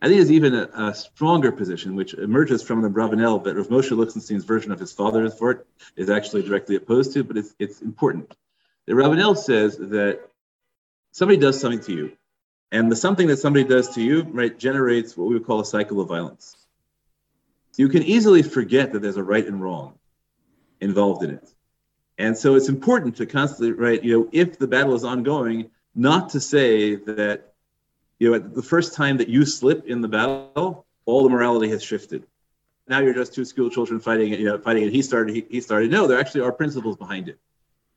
I 0.01 0.07
think 0.07 0.19
there's 0.19 0.31
even 0.31 0.55
a, 0.55 0.71
a, 0.73 0.95
stronger 0.95 1.51
position, 1.51 1.97
which 1.97 2.15
emerges 2.15 2.63
from 2.63 2.81
the 2.81 2.89
Abravanel, 2.89 3.43
that 3.43 3.57
Rav 3.57 3.67
Moshe 3.71 3.91
Lichtenstein's 3.91 4.45
version 4.45 4.71
of 4.71 4.79
his 4.79 4.93
father's 4.93 5.37
vort 5.37 5.67
is 5.97 6.11
actually 6.11 6.43
directly 6.43 6.77
opposed 6.77 7.13
to, 7.15 7.25
but 7.25 7.37
it's, 7.37 7.57
it's 7.59 7.83
important. 7.83 8.37
The 8.87 8.93
Abravanel 8.93 9.37
says 9.37 9.77
that 9.77 10.30
somebody 11.13 11.39
does 11.39 11.61
something 11.61 11.81
to 11.81 11.93
you, 11.93 12.13
And 12.73 12.91
the 12.91 12.97
something 12.97 13.27
that 13.29 13.39
somebody 13.39 13.65
does 13.65 13.89
to 13.95 14.03
you, 14.03 14.23
right, 14.31 14.57
generates 14.57 15.17
what 15.17 15.29
we 15.29 15.35
would 15.35 15.47
call 15.47 15.61
a 15.61 15.65
cycle 15.65 16.01
of 16.01 16.09
violence. 16.09 16.57
You 17.77 17.89
can 17.89 18.03
easily 18.03 18.43
forget 18.43 18.93
that 18.93 19.03
there's 19.03 19.17
a 19.17 19.23
right 19.23 19.47
and 19.47 19.61
wrong 19.61 19.95
involved 20.81 21.23
in 21.23 21.31
it. 21.31 21.49
And 22.19 22.37
so 22.37 22.55
it's 22.55 22.69
important 22.69 23.17
to 23.17 23.27
constantly, 23.27 23.73
right, 23.73 24.03
you 24.03 24.19
know, 24.19 24.29
if 24.33 24.59
the 24.59 24.67
battle 24.67 24.95
is 24.95 25.05
ongoing, 25.05 25.71
not 25.95 26.29
to 26.31 26.41
say 26.41 26.97
that, 26.97 27.55
you 28.19 28.29
know, 28.29 28.37
at 28.37 28.55
the 28.55 28.63
first 28.63 28.95
time 28.95 29.17
that 29.17 29.29
you 29.29 29.47
slip 29.47 29.87
in 29.87 30.01
the 30.01 30.09
battle, 30.09 30.85
all 31.07 31.23
the 31.23 31.31
morality 31.31 31.69
has 31.71 31.83
shifted. 31.83 32.25
Now 32.87 32.99
you're 33.01 33.15
just 33.15 33.35
two 33.35 33.45
school 33.45 33.71
children 33.71 33.99
fighting, 34.01 34.33
you 34.33 34.45
know, 34.45 34.59
fighting, 34.59 34.83
and 34.85 34.93
he 34.93 35.01
started, 35.01 35.35
he, 35.35 35.47
he 35.49 35.61
started. 35.61 35.91
No, 35.91 36.07
there 36.07 36.21
actually 36.21 36.43
are 36.43 36.53
principles 36.53 36.97
behind 36.97 37.29
it. 37.29 37.39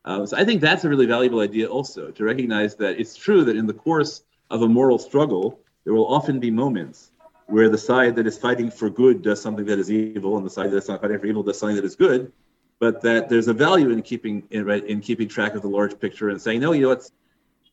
Um, 0.05 0.27
so 0.27 0.37
I 0.37 0.43
think 0.43 0.61
that's 0.61 0.83
a 0.83 0.89
really 0.89 1.05
valuable 1.05 1.39
idea 1.39 1.67
also 1.67 2.11
to 2.11 2.23
recognize 2.23 2.75
that 2.75 2.99
it's 2.99 3.15
true 3.15 3.45
that 3.45 3.55
in 3.55 3.65
the 3.65 3.73
course 3.73 4.23
of 4.49 4.61
a 4.61 4.67
moral 4.67 4.99
struggle, 4.99 5.59
there 5.85 5.93
will 5.93 6.07
often 6.07 6.39
be 6.39 6.51
moments 6.51 7.11
where 7.47 7.69
the 7.69 7.77
side 7.77 8.15
that 8.15 8.27
is 8.27 8.37
fighting 8.37 8.69
for 8.69 8.89
good 8.89 9.21
does 9.21 9.41
something 9.41 9.65
that 9.65 9.79
is 9.79 9.91
evil, 9.91 10.37
and 10.37 10.45
the 10.45 10.49
side 10.49 10.71
that's 10.71 10.87
not 10.87 11.01
fighting 11.01 11.19
for 11.19 11.25
evil 11.25 11.43
does 11.43 11.57
something 11.57 11.75
that 11.75 11.85
is 11.85 11.95
good. 11.95 12.31
But 12.79 13.01
that 13.01 13.29
there's 13.29 13.47
a 13.47 13.53
value 13.53 13.91
in 13.91 14.01
keeping 14.01 14.43
in, 14.51 14.69
in 14.69 14.99
keeping 14.99 15.29
track 15.29 15.55
of 15.55 15.61
the 15.61 15.69
large 15.69 15.97
picture 15.99 16.29
and 16.29 16.41
saying, 16.41 16.59
no, 16.59 16.73
you 16.73 16.81
know 16.81 16.89
what? 16.89 17.09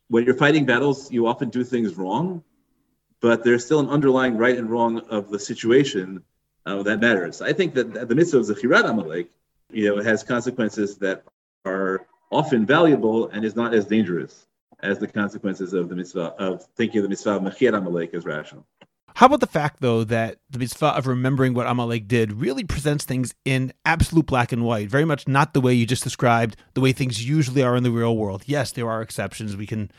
When 0.08 0.24
you're 0.24 0.36
fighting 0.36 0.66
battles, 0.66 1.10
you 1.10 1.26
often 1.26 1.50
do 1.50 1.64
things 1.64 1.94
wrong, 1.94 2.42
but 3.20 3.44
there's 3.44 3.64
still 3.64 3.80
an 3.80 3.88
underlying 3.88 4.36
right 4.36 4.56
and 4.56 4.68
wrong 4.68 5.00
of 5.08 5.30
the 5.30 5.38
situation 5.38 6.22
uh, 6.66 6.82
that 6.82 7.00
matters. 7.00 7.40
I 7.40 7.52
think 7.52 7.74
that 7.74 8.08
the 8.08 8.14
mitzvah 8.14 8.38
of 8.38 8.46
Zechirat 8.46 8.88
Amalek, 8.88 9.30
you 9.72 9.88
know, 9.88 10.02
has 10.02 10.22
consequences 10.22 10.96
that 10.98 11.24
are 11.64 12.06
often 12.30 12.66
valuable 12.66 13.28
and 13.28 13.44
is 13.44 13.56
not 13.56 13.74
as 13.74 13.86
dangerous 13.86 14.46
as 14.82 14.98
the 14.98 15.06
consequences 15.06 15.72
of 15.72 15.88
the 15.88 15.96
mitzvah 15.96 16.34
of 16.38 16.64
thinking 16.76 16.98
of 16.98 17.02
the 17.02 17.08
mitzvah 17.08 17.36
of 17.36 17.42
Mechir 17.42 17.76
Amalek 17.76 18.14
as 18.14 18.24
rational. 18.24 18.64
How 19.16 19.26
about 19.26 19.40
the 19.40 19.46
fact, 19.46 19.80
though, 19.80 20.04
that 20.04 20.38
the 20.50 20.58
mitzvah 20.58 20.96
of 20.96 21.06
remembering 21.06 21.52
what 21.52 21.66
Amalek 21.66 22.06
did 22.06 22.32
really 22.32 22.64
presents 22.64 23.04
things 23.04 23.34
in 23.44 23.72
absolute 23.84 24.26
black 24.26 24.52
and 24.52 24.64
white, 24.64 24.88
very 24.88 25.04
much 25.04 25.26
not 25.26 25.52
the 25.52 25.60
way 25.60 25.74
you 25.74 25.84
just 25.84 26.04
described, 26.04 26.56
the 26.74 26.80
way 26.80 26.92
things 26.92 27.26
usually 27.26 27.62
are 27.62 27.76
in 27.76 27.82
the 27.82 27.90
real 27.90 28.16
world. 28.16 28.44
Yes, 28.46 28.72
there 28.72 28.88
are 28.88 29.02
exceptions. 29.02 29.56
We 29.56 29.66
can, 29.66 29.90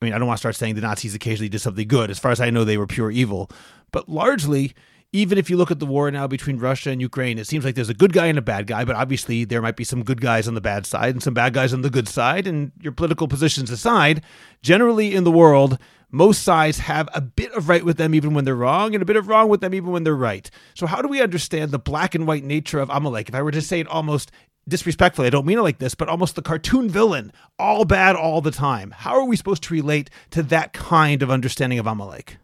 I 0.00 0.04
mean, 0.04 0.14
I 0.14 0.18
don't 0.18 0.28
want 0.28 0.38
to 0.38 0.42
start 0.42 0.54
saying 0.54 0.76
the 0.76 0.80
Nazis 0.80 1.14
occasionally 1.14 1.48
did 1.48 1.60
something 1.60 1.88
good. 1.88 2.10
As 2.10 2.20
far 2.20 2.30
as 2.30 2.40
I 2.40 2.50
know, 2.50 2.64
they 2.64 2.78
were 2.78 2.86
pure 2.86 3.10
evil. 3.10 3.50
But 3.90 4.08
largely, 4.08 4.74
even 5.12 5.38
if 5.38 5.48
you 5.48 5.56
look 5.56 5.70
at 5.70 5.78
the 5.78 5.86
war 5.86 6.10
now 6.10 6.26
between 6.26 6.58
Russia 6.58 6.90
and 6.90 7.00
Ukraine, 7.00 7.38
it 7.38 7.46
seems 7.46 7.64
like 7.64 7.74
there's 7.74 7.88
a 7.88 7.94
good 7.94 8.12
guy 8.12 8.26
and 8.26 8.38
a 8.38 8.42
bad 8.42 8.66
guy, 8.66 8.84
but 8.84 8.96
obviously 8.96 9.44
there 9.44 9.62
might 9.62 9.76
be 9.76 9.84
some 9.84 10.02
good 10.02 10.20
guys 10.20 10.48
on 10.48 10.54
the 10.54 10.60
bad 10.60 10.84
side 10.84 11.14
and 11.14 11.22
some 11.22 11.34
bad 11.34 11.54
guys 11.54 11.72
on 11.72 11.82
the 11.82 11.90
good 11.90 12.08
side. 12.08 12.46
And 12.46 12.72
your 12.80 12.92
political 12.92 13.28
positions 13.28 13.70
aside, 13.70 14.22
generally 14.62 15.14
in 15.14 15.24
the 15.24 15.32
world, 15.32 15.78
most 16.10 16.42
sides 16.42 16.78
have 16.80 17.08
a 17.14 17.20
bit 17.20 17.52
of 17.52 17.68
right 17.68 17.84
with 17.84 17.96
them 17.96 18.14
even 18.14 18.34
when 18.34 18.44
they're 18.44 18.54
wrong 18.54 18.94
and 18.94 19.02
a 19.02 19.06
bit 19.06 19.16
of 19.16 19.28
wrong 19.28 19.48
with 19.48 19.60
them 19.60 19.74
even 19.74 19.90
when 19.90 20.04
they're 20.04 20.14
right. 20.14 20.50
So, 20.74 20.86
how 20.86 21.02
do 21.02 21.08
we 21.08 21.20
understand 21.20 21.70
the 21.70 21.78
black 21.78 22.14
and 22.14 22.26
white 22.26 22.44
nature 22.44 22.78
of 22.78 22.90
Amalek? 22.90 23.28
If 23.28 23.34
I 23.34 23.42
were 23.42 23.50
to 23.50 23.62
say 23.62 23.80
it 23.80 23.88
almost 23.88 24.30
disrespectfully, 24.68 25.26
I 25.26 25.30
don't 25.30 25.46
mean 25.46 25.58
it 25.58 25.62
like 25.62 25.78
this, 25.78 25.94
but 25.94 26.08
almost 26.08 26.34
the 26.34 26.42
cartoon 26.42 26.88
villain, 26.88 27.32
all 27.58 27.84
bad 27.84 28.16
all 28.16 28.40
the 28.40 28.50
time. 28.50 28.92
How 28.92 29.14
are 29.14 29.24
we 29.24 29.36
supposed 29.36 29.62
to 29.64 29.74
relate 29.74 30.10
to 30.30 30.42
that 30.44 30.72
kind 30.72 31.22
of 31.22 31.30
understanding 31.30 31.78
of 31.78 31.86
Amalek? 31.86 32.38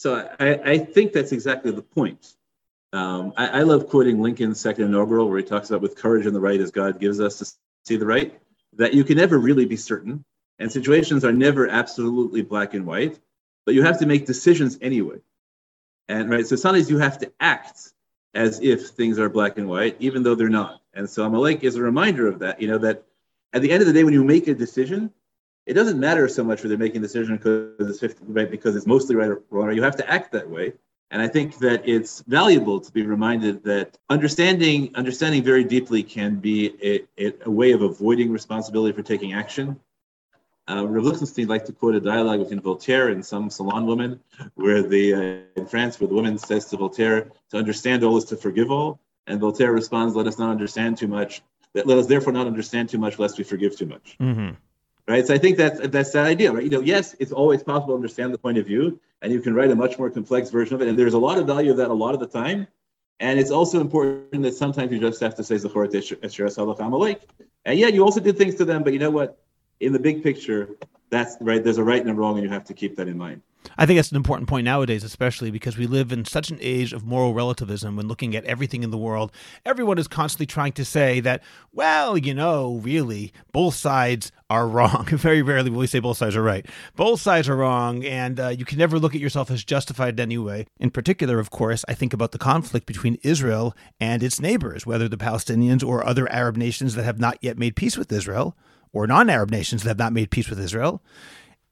So 0.00 0.26
I, 0.40 0.58
I 0.64 0.78
think 0.78 1.12
that's 1.12 1.30
exactly 1.30 1.72
the 1.72 1.82
point. 1.82 2.32
Um, 2.94 3.34
I, 3.36 3.58
I, 3.58 3.62
love 3.64 3.86
quoting 3.86 4.22
Lincoln's 4.22 4.58
second 4.58 4.86
inaugural, 4.86 5.28
where 5.28 5.36
he 5.36 5.44
talks 5.44 5.68
about 5.68 5.82
with 5.82 5.94
courage 5.94 6.24
and 6.24 6.34
the 6.34 6.40
right 6.40 6.58
as 6.58 6.70
God 6.70 6.98
gives 6.98 7.20
us 7.20 7.36
to 7.40 7.52
see 7.84 7.98
the 7.98 8.06
right, 8.06 8.40
that 8.78 8.94
you 8.94 9.04
can 9.04 9.18
never 9.18 9.38
really 9.38 9.66
be 9.66 9.76
certain, 9.76 10.24
and 10.58 10.72
situations 10.72 11.22
are 11.22 11.32
never 11.32 11.68
absolutely 11.68 12.40
black 12.40 12.72
and 12.72 12.86
white, 12.86 13.18
but 13.66 13.74
you 13.74 13.82
have 13.82 13.98
to 13.98 14.06
make 14.06 14.24
decisions 14.24 14.78
anyway. 14.80 15.18
And 16.08 16.30
right, 16.30 16.46
so 16.46 16.56
sometimes 16.56 16.88
you 16.88 16.96
have 16.96 17.18
to 17.18 17.30
act 17.38 17.92
as 18.32 18.58
if 18.62 18.88
things 18.88 19.18
are 19.18 19.28
black 19.28 19.58
and 19.58 19.68
white, 19.68 19.96
even 19.98 20.22
though 20.22 20.34
they're 20.34 20.48
not. 20.48 20.80
And 20.94 21.10
so 21.10 21.26
Amalek 21.26 21.62
is 21.62 21.76
a 21.76 21.82
reminder 21.82 22.26
of 22.26 22.38
that. 22.38 22.62
You 22.62 22.68
know 22.68 22.78
that 22.78 23.04
at 23.52 23.60
the 23.60 23.70
end 23.70 23.82
of 23.82 23.86
the 23.86 23.92
day, 23.92 24.04
when 24.04 24.14
you 24.14 24.24
make 24.24 24.48
a 24.48 24.54
decision, 24.54 25.12
it 25.70 25.74
doesn't 25.74 26.00
matter 26.00 26.26
so 26.26 26.42
much 26.42 26.58
whether 26.58 26.70
they're 26.70 26.78
making 26.78 26.98
a 26.98 27.02
decision 27.02 27.36
because 27.36 27.88
it's 27.88 28.00
50, 28.00 28.24
right 28.26 28.50
because 28.50 28.74
it's 28.74 28.88
mostly 28.88 29.14
right 29.14 29.28
or 29.28 29.40
wrong. 29.50 29.72
You 29.72 29.84
have 29.84 29.94
to 29.96 30.10
act 30.10 30.32
that 30.32 30.50
way. 30.50 30.72
And 31.12 31.22
I 31.22 31.28
think 31.28 31.58
that 31.58 31.88
it's 31.88 32.24
valuable 32.26 32.80
to 32.80 32.90
be 32.90 33.02
reminded 33.06 33.62
that 33.64 33.96
understanding 34.08 34.90
understanding 34.96 35.44
very 35.44 35.62
deeply 35.62 36.02
can 36.02 36.40
be 36.40 37.06
a, 37.18 37.32
a 37.46 37.50
way 37.50 37.70
of 37.70 37.82
avoiding 37.82 38.32
responsibility 38.32 38.92
for 38.96 39.02
taking 39.02 39.32
action. 39.32 39.78
Uh, 40.68 40.86
Rav 40.88 41.04
Lichtenstein 41.04 41.46
liked 41.46 41.66
to 41.66 41.72
quote 41.72 41.94
a 41.94 42.00
dialogue 42.00 42.40
between 42.40 42.60
Voltaire 42.60 43.08
and 43.08 43.24
some 43.24 43.48
salon 43.48 43.86
woman, 43.86 44.20
where 44.54 44.82
the 44.82 45.14
uh, 45.14 45.60
in 45.60 45.66
France, 45.66 46.00
where 46.00 46.08
the 46.08 46.14
woman 46.14 46.36
says 46.36 46.64
to 46.66 46.76
Voltaire, 46.78 47.30
"To 47.50 47.58
understand 47.58 48.02
all 48.02 48.16
is 48.16 48.24
to 48.26 48.36
forgive 48.36 48.72
all," 48.72 49.00
and 49.28 49.38
Voltaire 49.38 49.72
responds, 49.72 50.16
"Let 50.16 50.26
us 50.26 50.38
not 50.38 50.50
understand 50.50 50.96
too 50.96 51.08
much. 51.08 51.42
Let 51.74 51.88
us 51.88 52.06
therefore 52.06 52.32
not 52.32 52.48
understand 52.48 52.88
too 52.88 52.98
much, 52.98 53.20
lest 53.20 53.38
we 53.38 53.44
forgive 53.44 53.76
too 53.76 53.86
much." 53.86 54.16
Mm-hmm 54.20 54.54
right? 55.10 55.26
So 55.26 55.34
I 55.34 55.38
think 55.38 55.56
that's 55.56 55.80
that's 55.88 56.12
that 56.12 56.26
idea, 56.26 56.52
right? 56.52 56.62
You 56.62 56.70
know, 56.70 56.80
yes, 56.80 57.14
it's 57.18 57.32
always 57.32 57.62
possible 57.62 57.88
to 57.88 57.94
understand 57.94 58.32
the 58.32 58.38
point 58.38 58.58
of 58.58 58.66
view, 58.66 59.00
and 59.22 59.32
you 59.32 59.40
can 59.40 59.54
write 59.54 59.70
a 59.70 59.76
much 59.76 59.98
more 59.98 60.10
complex 60.10 60.50
version 60.50 60.74
of 60.74 60.82
it, 60.82 60.88
and 60.88 60.98
there's 60.98 61.14
a 61.14 61.18
lot 61.18 61.38
of 61.38 61.46
value 61.46 61.70
of 61.70 61.76
that 61.78 61.90
a 61.90 61.94
lot 62.04 62.14
of 62.14 62.20
the 62.20 62.26
time. 62.26 62.66
And 63.18 63.38
it's 63.38 63.50
also 63.50 63.80
important 63.80 64.42
that 64.44 64.54
sometimes 64.54 64.90
you 64.92 64.98
just 64.98 65.20
have 65.20 65.34
to 65.34 65.44
say 65.44 65.56
Zachorat 65.56 65.94
Esher 65.94 66.46
Amalek. 66.80 67.20
And 67.66 67.78
yeah, 67.78 67.88
you 67.88 68.02
also 68.02 68.20
did 68.20 68.38
things 68.38 68.54
to 68.54 68.64
them, 68.64 68.82
but 68.82 68.94
you 68.94 68.98
know 68.98 69.10
what? 69.10 69.38
In 69.80 69.92
the 69.92 69.98
big 69.98 70.22
picture, 70.22 70.76
that's 71.10 71.36
right. 71.40 71.62
There's 71.62 71.76
a 71.76 71.84
right 71.84 72.00
and 72.00 72.10
a 72.10 72.14
wrong, 72.14 72.38
and 72.38 72.44
you 72.44 72.48
have 72.48 72.64
to 72.64 72.74
keep 72.74 72.96
that 72.96 73.08
in 73.08 73.18
mind. 73.18 73.42
I 73.76 73.86
think 73.86 73.98
that's 73.98 74.10
an 74.10 74.16
important 74.16 74.48
point 74.48 74.64
nowadays, 74.64 75.04
especially 75.04 75.50
because 75.50 75.76
we 75.76 75.86
live 75.86 76.12
in 76.12 76.24
such 76.24 76.50
an 76.50 76.58
age 76.60 76.92
of 76.92 77.04
moral 77.04 77.34
relativism 77.34 77.96
when 77.96 78.08
looking 78.08 78.34
at 78.34 78.44
everything 78.44 78.82
in 78.82 78.90
the 78.90 78.98
world. 78.98 79.32
Everyone 79.64 79.98
is 79.98 80.08
constantly 80.08 80.46
trying 80.46 80.72
to 80.72 80.84
say 80.84 81.20
that, 81.20 81.42
well, 81.72 82.16
you 82.16 82.34
know, 82.34 82.80
really, 82.82 83.32
both 83.52 83.74
sides 83.74 84.32
are 84.48 84.66
wrong. 84.66 85.04
Very 85.10 85.42
rarely 85.42 85.70
will 85.70 85.78
we 85.78 85.86
say 85.86 86.00
both 86.00 86.16
sides 86.16 86.36
are 86.36 86.42
right. 86.42 86.66
Both 86.96 87.20
sides 87.20 87.48
are 87.48 87.56
wrong, 87.56 88.04
and 88.04 88.40
uh, 88.40 88.48
you 88.48 88.64
can 88.64 88.78
never 88.78 88.98
look 88.98 89.14
at 89.14 89.20
yourself 89.20 89.50
as 89.50 89.64
justified 89.64 90.14
in 90.14 90.20
any 90.20 90.38
way. 90.38 90.66
In 90.78 90.90
particular, 90.90 91.38
of 91.38 91.50
course, 91.50 91.84
I 91.88 91.94
think 91.94 92.12
about 92.12 92.32
the 92.32 92.38
conflict 92.38 92.86
between 92.86 93.18
Israel 93.22 93.74
and 94.00 94.22
its 94.22 94.40
neighbors, 94.40 94.86
whether 94.86 95.08
the 95.08 95.16
Palestinians 95.16 95.86
or 95.86 96.04
other 96.04 96.30
Arab 96.32 96.56
nations 96.56 96.94
that 96.94 97.04
have 97.04 97.20
not 97.20 97.38
yet 97.40 97.58
made 97.58 97.76
peace 97.76 97.96
with 97.96 98.12
Israel, 98.12 98.56
or 98.92 99.06
non 99.06 99.30
Arab 99.30 99.50
nations 99.50 99.82
that 99.82 99.90
have 99.90 99.98
not 99.98 100.12
made 100.12 100.30
peace 100.30 100.48
with 100.50 100.60
Israel. 100.60 101.02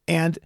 And 0.06 0.38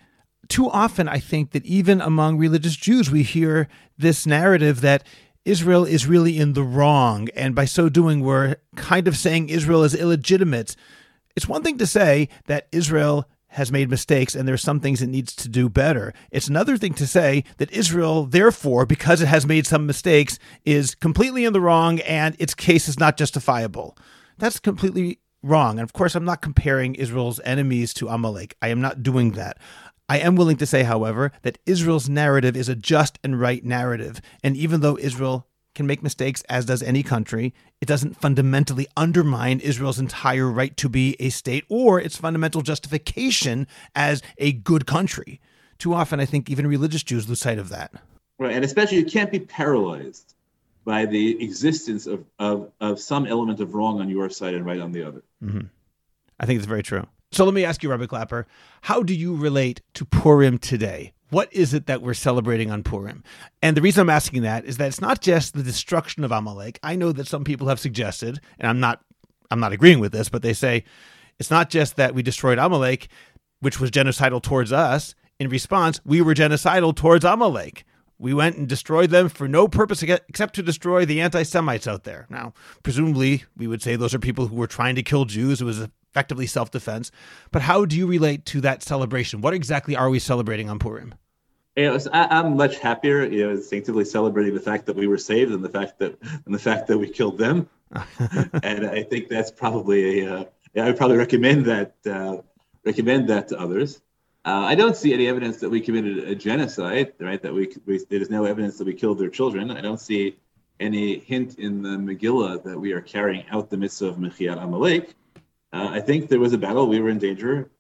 too 0.49 0.69
often, 0.69 1.09
I 1.09 1.19
think 1.19 1.53
that 1.53 1.65
even 1.65 2.01
among 2.01 2.39
religious 2.39 2.77
Jews, 2.77 3.11
we 3.11 3.23
hear 3.23 3.69
this 3.97 4.27
narrative 4.27 4.81
that 4.81 5.07
Israel 5.45 5.85
is 5.85 6.07
really 6.07 6.39
in 6.39 6.53
the 6.53 6.63
wrong. 6.63 7.29
And 7.35 7.55
by 7.55 7.65
so 7.65 7.89
doing, 7.89 8.21
we're 8.21 8.57
kind 8.77 9.09
of 9.09 9.17
saying 9.17 9.49
Israel 9.49 9.83
is 9.83 9.95
illegitimate. 9.95 10.77
It's 11.35 11.49
one 11.49 11.63
thing 11.63 11.79
to 11.79 11.87
say 11.87 12.29
that 12.47 12.69
Israel 12.73 13.29
has 13.49 13.71
made 13.71 13.91
mistakes 13.91 14.35
and 14.35 14.49
there's 14.49 14.63
some 14.63 14.81
things 14.81 15.03
it 15.03 15.09
needs 15.09 15.37
to 15.37 15.49
do 15.49 15.69
better. 15.69 16.15
It's 16.31 16.49
another 16.49 16.79
thing 16.79 16.95
to 16.95 17.07
say 17.07 17.45
that 17.59 17.71
Israel, 17.71 18.25
therefore, 18.25 18.87
because 18.87 19.21
it 19.21 19.27
has 19.27 19.47
made 19.47 19.67
some 19.67 19.87
mistakes, 19.87 20.39
is 20.65 20.95
completely 20.95 21.45
in 21.45 21.53
the 21.53 21.61
wrong 21.61 22.01
and 22.01 22.35
its 22.39 22.55
case 22.55 22.89
is 22.89 22.99
not 22.99 23.19
justifiable. 23.19 23.97
That's 24.39 24.59
completely 24.59 25.19
wrong. 25.43 25.79
And 25.79 25.85
of 25.85 25.93
course, 25.93 26.15
I'm 26.15 26.25
not 26.25 26.41
comparing 26.41 26.95
Israel's 26.95 27.41
enemies 27.45 27.93
to 27.95 28.09
Amalek. 28.09 28.57
I 28.63 28.69
am 28.69 28.81
not 28.81 29.03
doing 29.03 29.33
that. 29.33 29.59
I 30.13 30.19
am 30.19 30.37
willing 30.37 30.59
to 30.59 30.67
say, 30.67 30.83
however, 30.83 31.33
that 31.41 31.57
Israel's 31.65 32.07
narrative 32.07 32.55
is 32.55 32.69
a 32.69 32.75
just 32.75 33.19
and 33.25 33.41
right 33.41 33.65
narrative. 33.65 34.21
And 34.45 34.59
even 34.59 34.83
though 34.83 34.99
Israel 34.99 35.47
can 35.75 35.87
make 35.87 36.03
mistakes, 36.03 36.43
as 36.51 36.67
does 36.67 36.83
any 36.83 37.03
country, 37.03 37.55
it 37.81 37.89
doesn't 37.89 38.21
fundamentally 38.21 38.87
undermine 38.95 39.59
Israel's 39.61 39.99
entire 39.99 40.51
right 40.51 40.77
to 40.77 40.91
be 40.91 41.17
a 41.19 41.31
state 41.31 41.65
or 41.71 41.99
its 41.99 42.19
fundamental 42.19 42.61
justification 42.61 43.67
as 43.95 44.21
a 44.37 44.53
good 44.53 44.87
country. 44.87 45.41
Too 45.79 45.95
often, 45.95 46.21
I 46.21 46.27
think 46.27 46.51
even 46.51 46.67
religious 46.67 47.03
Jews 47.03 47.27
lose 47.27 47.41
sight 47.41 47.59
of 47.59 47.71
that. 47.71 47.95
Right. 48.39 48.53
And 48.53 48.67
especially, 48.67 48.99
you 48.99 49.07
can't 49.07 49.33
be 49.33 49.41
paralyzed 49.41 50.35
by 50.85 51.07
the 51.07 51.43
existence 51.43 52.07
of, 52.07 52.27
of, 52.39 52.71
of 52.83 53.01
some 53.01 53.25
element 53.27 53.61
of 53.61 53.73
wrong 53.73 53.99
on 53.99 54.11
your 54.11 54.29
side 54.29 54.53
and 54.53 54.67
right 54.67 54.81
on 54.81 54.93
the 54.93 55.05
other. 55.05 55.23
Mm-hmm. 55.43 55.69
I 56.39 56.45
think 56.45 56.59
it's 56.59 56.67
very 56.67 56.83
true. 56.83 57.07
So 57.33 57.47
let 57.47 57.55
me 57.55 57.65
ask 57.65 57.83
you, 57.83 57.91
Rabbi 57.91 58.07
Klapper, 58.07 58.47
how 58.83 59.03
do 59.03 59.15
you 59.15 59.35
relate 59.35 59.81
to 59.95 60.05
Purim 60.05 60.59
today? 60.59 61.15
What 61.31 61.51
is 61.51 61.73
it 61.73 61.87
that 61.87 62.03
we're 62.03 62.13
celebrating 62.13 62.71
on 62.71 62.83
Purim? 62.83 63.25
And 63.63 63.75
the 63.75 63.81
reason 63.81 64.03
I'm 64.03 64.11
asking 64.11 64.43
that 64.43 64.67
is 64.67 64.77
that 64.77 64.89
it's 64.89 65.01
not 65.01 65.23
just 65.23 65.55
the 65.55 65.63
destruction 65.63 66.25
of 66.25 66.31
Amalek. 66.31 66.79
I 66.83 66.95
know 66.95 67.11
that 67.13 67.27
some 67.27 67.43
people 67.43 67.69
have 67.69 67.81
suggested, 67.81 68.39
and 68.59 68.69
I'm 68.69 68.81
not 68.81 69.03
I'm 69.51 69.61
not 69.61 69.73
agreeing 69.73 69.99
with 69.99 70.13
this, 70.13 70.29
but 70.29 70.43
they 70.43 70.53
say 70.53 70.85
it's 71.39 71.51
not 71.51 71.71
just 71.71 71.97
that 71.97 72.15
we 72.15 72.23
destroyed 72.23 72.59
Amalek, 72.59 73.09
which 73.61 73.81
was 73.81 73.91
genocidal 73.91 74.43
towards 74.43 74.71
us. 74.71 75.15
In 75.39 75.49
response, 75.49 76.01
we 76.05 76.21
were 76.21 76.35
genocidal 76.35 76.95
towards 76.95 77.25
Amalek. 77.25 77.85
We 78.19 78.35
went 78.35 78.57
and 78.59 78.69
destroyed 78.69 79.09
them 79.09 79.31
for 79.31 79.49
no 79.49 79.69
purpose 79.69 80.03
except 80.03 80.55
to 80.57 80.63
destroy 80.63 81.07
the 81.07 81.23
anti 81.23 81.45
Semites 81.45 81.89
out 81.89 82.05
there. 82.05 82.27
Now, 82.29 82.53
presumably, 82.83 83.45
we 83.57 83.67
would 83.67 83.81
say 83.81 83.97
those 83.97 84.13
are 84.13 84.19
people 84.19 84.49
who 84.49 84.57
were 84.57 84.67
trying 84.67 84.97
to 84.97 85.03
kill 85.03 85.25
Jews. 85.25 85.63
It 85.63 85.65
was 85.65 85.81
a 85.81 85.91
effectively 86.13 86.47
self 86.47 86.71
defense. 86.71 87.11
But 87.51 87.63
how 87.63 87.85
do 87.85 87.97
you 87.97 88.07
relate 88.07 88.45
to 88.47 88.61
that 88.61 88.83
celebration? 88.83 89.41
What 89.41 89.55
exactly 89.55 89.97
are 89.97 90.11
we 90.11 90.19
celebrating 90.19 90.69
on 90.69 90.79
Purim? 90.79 91.15
You 91.77 91.85
know, 91.85 91.99
I, 92.13 92.41
am 92.41 92.57
much 92.57 92.79
happier, 92.79 93.25
you 93.25 93.47
know, 93.47 93.51
instinctively 93.53 94.05
celebrating 94.05 94.55
the 94.55 94.61
fact 94.61 94.85
that 94.87 94.97
we 94.97 95.07
were 95.07 95.17
saved 95.17 95.53
and 95.53 95.65
the 95.65 95.71
fact 95.71 95.99
that 96.01 96.19
and 96.45 96.55
the 96.55 96.59
fact 96.59 96.87
that 96.89 96.99
we 96.99 97.09
killed 97.09 97.39
them. 97.39 97.69
and 98.63 98.87
I 98.87 99.03
think 99.03 99.29
that's 99.29 99.51
probably 99.51 100.21
a. 100.21 100.35
Uh, 100.35 100.45
yeah, 100.75 100.85
I 100.85 100.87
would 100.89 100.97
probably 100.97 101.17
recommend 101.17 101.67
that 101.67 101.95
uh, 102.07 102.39
recommend 102.85 103.29
that 103.29 103.49
to 103.49 103.59
others. 103.59 104.01
Uh, 104.45 104.65
I 104.67 104.75
don't 104.75 104.97
see 104.97 105.15
any 105.15 105.29
evidence 105.29 105.59
that 105.59 105.71
we 105.71 105.81
committed 105.81 106.19
a 106.19 106.35
genocide, 106.35 107.13
right? 107.21 107.41
That 107.41 107.55
we, 107.55 107.73
we 107.87 108.05
there's 108.11 108.31
no 108.31 108.45
evidence 108.45 108.77
that 108.79 108.87
we 108.87 108.95
killed 108.95 109.19
their 109.19 109.31
children. 109.31 109.71
I 109.71 109.81
don't 109.81 110.01
see 110.01 110.37
any 110.81 111.21
hint 111.21 111.59
in 111.59 111.83
the 111.83 111.91
Megillah 111.91 112.65
that 112.65 112.79
we 112.79 112.93
are 112.93 113.01
carrying 113.01 113.45
out 113.51 113.71
the 113.71 113.77
mitzvah 113.77 114.09
of 114.09 114.17
Mechiat 114.17 114.63
Amalek. 114.63 115.15
Uh, 115.73 115.89
I 115.91 116.01
think 116.01 116.29
there 116.29 116.41
was 116.41 116.53
a 116.53 116.59
battle, 116.59 116.87
we 116.87 117.01
were 117.01 117.09
in 117.09 117.19
danger, 117.19 117.71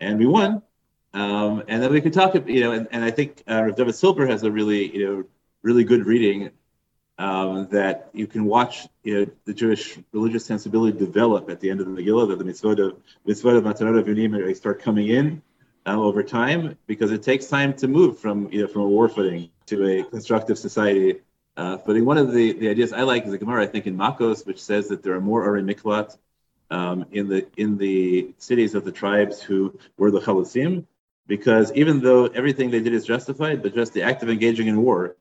and 0.00 0.18
we 0.18 0.26
won. 0.26 0.62
Um, 1.12 1.62
and 1.68 1.82
then 1.82 1.92
we 1.92 2.00
could 2.00 2.12
talk, 2.12 2.34
you 2.34 2.60
know, 2.60 2.72
and, 2.72 2.88
and 2.90 3.04
I 3.04 3.10
think 3.10 3.42
uh, 3.48 3.62
Rav 3.62 3.76
David 3.76 3.94
Silber 3.94 4.26
has 4.26 4.42
a 4.42 4.50
really, 4.50 4.94
you 4.94 5.06
know, 5.06 5.24
really 5.62 5.84
good 5.84 6.06
reading 6.06 6.50
um, 7.18 7.68
that 7.70 8.10
you 8.12 8.26
can 8.26 8.44
watch, 8.44 8.86
you 9.02 9.20
know, 9.20 9.30
the 9.46 9.54
Jewish 9.54 9.98
religious 10.12 10.44
sensibility 10.44 10.98
develop 10.98 11.48
at 11.48 11.60
the 11.60 11.70
end 11.70 11.80
of 11.80 11.86
the 11.86 11.92
Megillah, 11.92 12.28
that 12.28 12.38
the 12.38 12.44
mitzvot 12.44 12.78
of 12.78 12.96
mitzvot 13.26 13.56
of 13.56 13.64
Matanot 13.64 14.04
Evyonim 14.04 14.54
start 14.54 14.82
coming 14.82 15.08
in 15.08 15.42
um, 15.86 16.00
over 16.00 16.22
time, 16.22 16.76
because 16.86 17.12
it 17.12 17.22
takes 17.22 17.46
time 17.46 17.72
to 17.74 17.88
move 17.88 18.18
from, 18.18 18.52
you 18.52 18.62
know, 18.62 18.66
from 18.68 18.82
a 18.82 18.88
war 18.88 19.08
footing 19.08 19.48
to 19.66 19.88
a 19.88 20.04
constructive 20.04 20.58
society 20.58 21.20
uh, 21.56 21.78
footing. 21.78 22.04
One 22.04 22.18
of 22.18 22.32
the, 22.32 22.52
the 22.52 22.68
ideas 22.68 22.92
I 22.92 23.02
like 23.02 23.24
is 23.24 23.30
the 23.30 23.38
Gemara, 23.38 23.62
I 23.62 23.66
think, 23.66 23.86
in 23.86 23.96
Makos, 23.96 24.46
which 24.46 24.60
says 24.60 24.88
that 24.88 25.02
there 25.02 25.14
are 25.14 25.20
more 25.20 25.46
Arei 25.46 25.64
Miklat 25.64 26.18
um, 26.70 27.06
in 27.12 27.28
the 27.28 27.46
in 27.56 27.78
the 27.78 28.34
cities 28.38 28.74
of 28.74 28.84
the 28.84 28.92
tribes 28.92 29.40
who 29.40 29.78
were 29.96 30.10
the 30.10 30.20
Chalutzim, 30.20 30.84
because 31.26 31.72
even 31.72 32.00
though 32.00 32.26
everything 32.26 32.70
they 32.70 32.80
did 32.80 32.92
is 32.92 33.04
justified, 33.04 33.62
but 33.62 33.74
just 33.74 33.92
the 33.92 34.02
act 34.02 34.22
of 34.22 34.30
engaging 34.30 34.66
in 34.66 34.82
war 34.82 35.16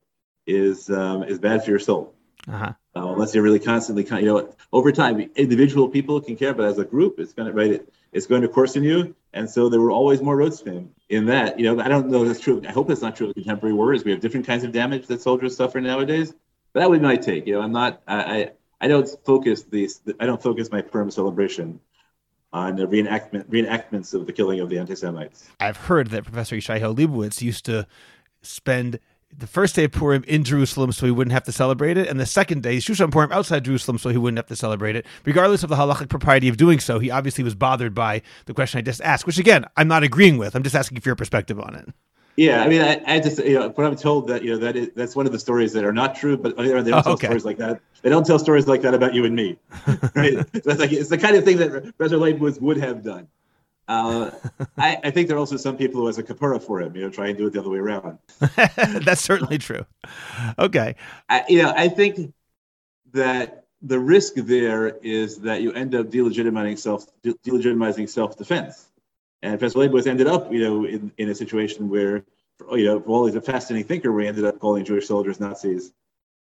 is 0.47 0.89
um, 0.89 1.23
is 1.23 1.39
bad 1.39 1.63
for 1.63 1.71
your 1.71 1.79
soul. 1.79 2.13
Uh-huh. 2.47 2.73
Uh, 2.95 3.11
unless 3.11 3.33
you're 3.33 3.43
really 3.43 3.59
constantly, 3.59 4.05
you 4.21 4.27
know, 4.27 4.55
over 4.71 4.91
time, 4.91 5.19
individual 5.35 5.89
people 5.89 6.21
can 6.21 6.35
care, 6.35 6.53
but 6.53 6.65
as 6.65 6.77
a 6.77 6.85
group, 6.85 7.19
it's 7.19 7.33
going 7.33 7.47
to 7.47 7.53
right. 7.53 7.71
It, 7.71 7.93
it's 8.11 8.27
going 8.27 8.43
to 8.43 8.47
course 8.47 8.77
in 8.77 8.83
you, 8.83 9.13
and 9.33 9.49
so 9.49 9.67
there 9.67 9.81
were 9.81 9.91
always 9.91 10.21
more 10.21 10.37
roadsmen 10.37 10.91
in 11.09 11.25
that. 11.25 11.59
You 11.59 11.75
know, 11.75 11.83
I 11.83 11.89
don't 11.89 12.07
know 12.07 12.21
if 12.21 12.29
that's 12.29 12.39
true. 12.39 12.61
I 12.65 12.71
hope 12.71 12.89
it's 12.89 13.01
not 13.01 13.17
true 13.17 13.29
of 13.29 13.33
contemporary 13.33 13.73
wars. 13.73 14.05
We 14.05 14.11
have 14.11 14.21
different 14.21 14.47
kinds 14.47 14.63
of 14.63 14.71
damage 14.71 15.07
that 15.07 15.21
soldiers 15.21 15.57
suffer 15.57 15.81
nowadays. 15.81 16.33
But 16.71 16.81
that 16.81 16.89
would 16.89 17.01
be 17.01 17.07
my 17.07 17.17
take. 17.17 17.47
You 17.47 17.55
know, 17.55 17.61
I'm 17.61 17.73
not. 17.73 18.01
I 18.07 18.15
I, 18.15 18.51
I 18.85 18.87
don't 18.87 19.09
focus 19.25 19.63
these. 19.63 19.99
I 20.19 20.27
don't 20.27 20.43
focus 20.43 20.71
my 20.71 20.79
Purim 20.79 21.09
celebration 21.09 21.79
on 22.53 22.75
the 22.75 22.85
reenactment 22.85 23.49
reenactments 23.49 24.13
of 24.13 24.27
the 24.27 24.31
killing 24.31 24.59
of 24.59 24.69
the 24.69 24.77
anti-Semites. 24.77 25.49
I've 25.59 25.75
heard 25.75 26.11
that 26.11 26.23
Professor 26.23 26.55
Yeshayahu 26.55 26.95
Leibowitz 26.95 27.41
used 27.41 27.65
to 27.65 27.87
spend 28.43 28.99
the 29.35 29.47
first 29.47 29.75
day 29.75 29.85
of 29.85 29.91
Purim 29.91 30.23
in 30.27 30.43
Jerusalem 30.43 30.91
so 30.91 31.07
he 31.07 31.11
wouldn't 31.11 31.33
have 31.33 31.45
to 31.45 31.51
celebrate 31.51 31.97
it, 31.97 32.07
and 32.07 32.19
the 32.19 32.27
second 32.27 32.61
day, 32.61 32.77
Shushan 32.77 33.11
Purim 33.11 33.31
outside 33.31 33.65
Jerusalem 33.65 33.97
so 33.97 34.09
he 34.09 34.19
wouldn't 34.19 34.37
have 34.37 34.45
to 34.49 34.55
celebrate 34.55 34.95
it. 34.95 35.07
Regardless 35.25 35.63
of 35.63 35.71
the 35.71 35.77
halachic 35.77 36.09
propriety 36.09 36.47
of 36.47 36.55
doing 36.55 36.79
so, 36.79 36.99
he 36.99 37.09
obviously 37.09 37.43
was 37.43 37.55
bothered 37.55 37.95
by 37.95 38.21
the 38.45 38.53
question 38.53 38.77
I 38.77 38.81
just 38.83 39.01
asked, 39.01 39.25
which 39.25 39.39
again, 39.39 39.65
I'm 39.75 39.87
not 39.87 40.03
agreeing 40.03 40.37
with. 40.37 40.55
I'm 40.55 40.61
just 40.61 40.75
asking 40.75 41.01
for 41.01 41.09
your 41.09 41.15
perspective 41.15 41.59
on 41.59 41.73
it. 41.73 41.89
Yeah, 42.37 42.61
I 42.61 42.67
mean, 42.67 42.81
I, 42.81 43.01
I 43.07 43.19
just 43.19 43.39
you 43.39 43.59
know, 43.59 43.69
when 43.69 43.87
I'm 43.87 43.95
told 43.95 44.27
that 44.27 44.43
you 44.43 44.51
know 44.51 44.57
that 44.57 44.75
is, 44.75 44.89
that's 44.95 45.15
one 45.15 45.25
of 45.25 45.31
the 45.31 45.39
stories 45.39 45.71
that 45.73 45.85
are 45.85 45.93
not 45.93 46.15
true, 46.15 46.35
but 46.35 46.57
they 46.57 46.67
don't 46.67 46.87
oh, 46.89 47.01
tell 47.01 47.13
okay. 47.13 47.27
stories 47.27 47.45
like 47.45 47.57
that. 47.57 47.81
They 48.01 48.09
don't 48.09 48.25
tell 48.25 48.39
stories 48.39 48.67
like 48.67 48.81
that 48.81 48.93
about 48.93 49.13
you 49.13 49.23
and 49.25 49.35
me, 49.35 49.57
right? 50.15 50.45
that's 50.51 50.79
like 50.79 50.91
it's 50.91 51.09
the 51.09 51.17
kind 51.17 51.35
of 51.37 51.45
thing 51.45 51.57
that 51.57 51.71
Professor 51.97 52.17
Leibowitz 52.17 52.59
would 52.59 52.77
have 52.77 53.03
done. 53.03 53.27
Uh, 53.87 54.31
I, 54.77 54.97
I, 55.03 55.11
think 55.11 55.27
there 55.27 55.37
are 55.37 55.39
also 55.39 55.57
some 55.57 55.77
people 55.77 56.01
who, 56.01 56.09
as 56.09 56.17
a 56.17 56.23
kapara 56.23 56.59
for 56.59 56.81
him, 56.81 56.95
you 56.95 57.03
know, 57.03 57.09
try 57.09 57.27
and 57.27 57.37
do 57.37 57.45
it 57.45 57.53
the 57.53 57.59
other 57.59 57.69
way 57.69 57.77
around. 57.77 58.17
That's 59.05 59.21
certainly 59.21 59.59
true. 59.59 59.85
Okay. 60.57 60.95
I, 61.29 61.43
you 61.47 61.61
know, 61.61 61.71
I 61.75 61.87
think 61.89 62.33
that 63.13 63.65
the 63.83 63.99
risk 63.99 64.33
there 64.35 64.97
is 65.03 65.37
that 65.41 65.61
you 65.61 65.71
end 65.73 65.93
up 65.93 66.07
delegitimizing 66.07 66.79
self 66.79 67.05
delegitimizing 67.23 68.09
self 68.09 68.37
defense. 68.37 68.87
And 69.43 69.59
Professor 69.59 69.79
Leibowitz 69.79 70.07
ended 70.07 70.25
up, 70.25 70.51
you 70.51 70.59
know, 70.59 70.85
in, 70.85 71.11
in 71.19 71.29
a 71.29 71.35
situation 71.35 71.87
where, 71.87 72.25
you 72.71 72.85
know, 72.85 72.99
while 72.99 73.25
he's 73.25 73.35
a 73.35 73.41
fascinating 73.41 73.87
thinker, 73.87 74.11
we 74.11 74.27
ended 74.27 74.45
up 74.45 74.59
calling 74.59 74.85
Jewish 74.85 75.07
soldiers 75.07 75.39
Nazis 75.39 75.91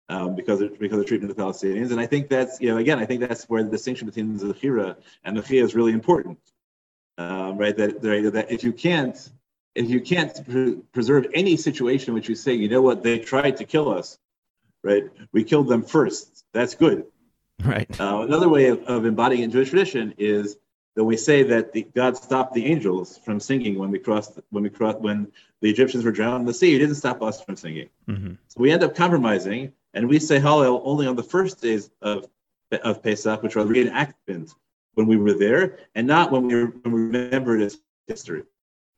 um, 0.09 0.35
because 0.35 0.61
of 0.61 0.79
because 0.79 0.98
of 0.98 1.07
treatment 1.07 1.31
of 1.31 1.37
Palestinians. 1.37 1.90
And 1.90 2.00
I 2.00 2.07
think 2.07 2.29
that's, 2.29 2.61
you 2.61 2.68
know, 2.68 2.79
again, 2.79 2.98
I 2.98 3.07
think 3.07 3.20
that's 3.20 3.44
where 3.44 3.62
the 3.62 3.70
distinction 3.70 4.07
between 4.07 4.37
the 4.37 4.53
Zechira 4.53 4.96
and 5.24 5.37
the 5.37 5.42
Chia 5.42 5.64
is 5.64 5.74
really 5.74 5.92
important 5.92 6.38
um, 7.18 7.59
right? 7.59 7.77
That, 7.77 8.00
that 8.03 8.50
if 8.50 8.64
you 8.64 8.72
can't 8.72 9.31
if 9.74 9.90
you 9.90 10.00
can't 10.00 10.48
pre- 10.48 10.77
preserve 10.92 11.27
any 11.35 11.57
situation 11.57 12.11
in 12.11 12.14
which 12.14 12.29
you 12.29 12.37
say, 12.37 12.55
you 12.55 12.68
know 12.68 12.81
what, 12.81 13.03
they 13.03 13.18
tried 13.18 13.57
to 13.57 13.64
kill 13.64 13.92
us, 13.92 14.18
right? 14.85 15.05
We 15.33 15.42
killed 15.42 15.66
them 15.68 15.83
first. 15.83 16.44
That's 16.53 16.77
good. 16.77 17.07
Right. 17.64 17.88
Uh, 18.00 18.20
another 18.20 18.48
way 18.48 18.68
of, 18.68 18.85
of 18.85 19.05
embodying 19.05 19.42
in 19.42 19.50
Jewish 19.50 19.70
tradition 19.70 20.14
is 20.16 20.57
that 20.94 21.03
we 21.03 21.16
say 21.16 21.42
that 21.42 21.72
the, 21.72 21.83
God 21.83 22.16
stopped 22.16 22.55
the 22.55 22.66
angels 22.66 23.18
from 23.18 23.40
singing 23.40 23.77
when 23.79 23.90
we 23.90 23.98
crossed 23.98 24.38
when 24.50 24.62
we 24.62 24.70
crossed 24.70 25.00
when 25.00 25.33
the 25.64 25.70
Egyptians 25.70 26.05
were 26.05 26.12
drowned 26.12 26.42
in 26.42 26.46
the 26.46 26.53
sea. 26.53 26.72
He 26.72 26.79
didn't 26.79 26.96
stop 26.96 27.22
us 27.22 27.40
from 27.40 27.57
singing. 27.57 27.88
Mm-hmm. 28.07 28.35
So 28.48 28.61
we 28.61 28.70
end 28.70 28.83
up 28.83 28.94
compromising, 28.94 29.72
and 29.94 30.07
we 30.07 30.18
say 30.18 30.38
Hallel 30.38 30.83
only 30.85 31.07
on 31.07 31.16
the 31.16 31.22
first 31.22 31.62
days 31.62 31.90
of 32.03 32.29
of 32.83 33.03
Pesach, 33.03 33.42
which 33.42 33.57
are 33.57 33.64
reenactments 33.64 34.55
when 34.92 35.07
we 35.07 35.16
were 35.16 35.33
there 35.33 35.79
and 35.94 36.07
not 36.07 36.33
when 36.33 36.46
we, 36.48 36.55
when 36.64 36.92
we 36.92 37.00
remember 37.03 37.57
it 37.57 37.62
as 37.62 37.79
history. 38.09 38.42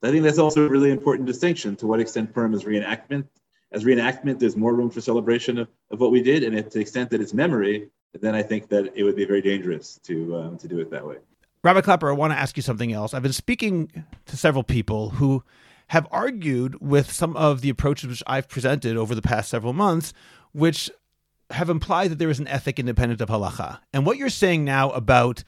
I 0.03 0.11
think 0.11 0.25
that's 0.25 0.39
also 0.39 0.65
a 0.65 0.69
really 0.69 0.91
important 0.91 1.27
distinction 1.27 1.77
to 1.77 1.87
what 1.87 2.01
extent 2.01 2.33
Purim 2.33 2.55
is 2.55 2.65
reenactment. 2.65 3.27
As 3.71 3.85
reenactment, 3.85 4.39
there's 4.39 4.57
more 4.57 4.75
room 4.75 4.91
for 4.91 5.01
celebration 5.01 5.59
of, 5.59 5.69
of 5.91 6.01
what 6.01 6.11
we 6.11 6.23
did, 6.23 6.43
and 6.43 6.57
to 6.57 6.63
the 6.63 6.81
extent 6.81 7.11
that 7.11 7.21
it's 7.21 7.35
memory, 7.35 7.91
then 8.21 8.35
I 8.35 8.43
think 8.43 8.69
that 8.71 8.93
it 8.97 9.05
would 9.05 9.17
be 9.17 9.25
very 9.25 9.43
dangerous 9.43 10.01
to 10.05 10.37
um, 10.37 10.59
to 10.59 10.67
do 10.67 10.81
it 10.81 10.91
that 10.91 11.07
way. 11.07 11.19
Rabbi 11.63 11.83
Klapper, 11.83 12.09
I 12.11 12.15
want 12.15 12.33
to 12.33 12.39
ask 12.39 12.57
you 12.57 12.63
something 12.63 12.93
else. 12.93 13.15
I've 13.15 13.23
been 13.23 13.33
speaking 13.33 14.05
to 14.27 14.37
several 14.37 14.65
people 14.65 15.11
who 15.11 15.45
have 15.89 16.07
argued 16.11 16.81
with 16.81 17.13
some 17.13 17.37
of 17.37 17.61
the 17.61 17.71
approaches 17.71 18.09
which 18.09 18.23
I've 18.27 18.49
presented 18.49 18.97
over 18.97 19.15
the 19.15 19.23
past 19.23 19.51
several 19.51 19.73
months, 19.73 20.13
which 20.53 20.91
have 21.51 21.71
implied 21.71 22.11
that 22.11 22.19
there 22.19 22.31
is 22.31 22.41
an 22.41 22.49
ethic 22.49 22.79
independent 22.79 23.21
of 23.21 23.29
halacha. 23.29 23.79
And 23.93 24.05
what 24.05 24.17
you're 24.17 24.29
saying 24.29 24.65
now 24.65 24.91
about 24.91 25.45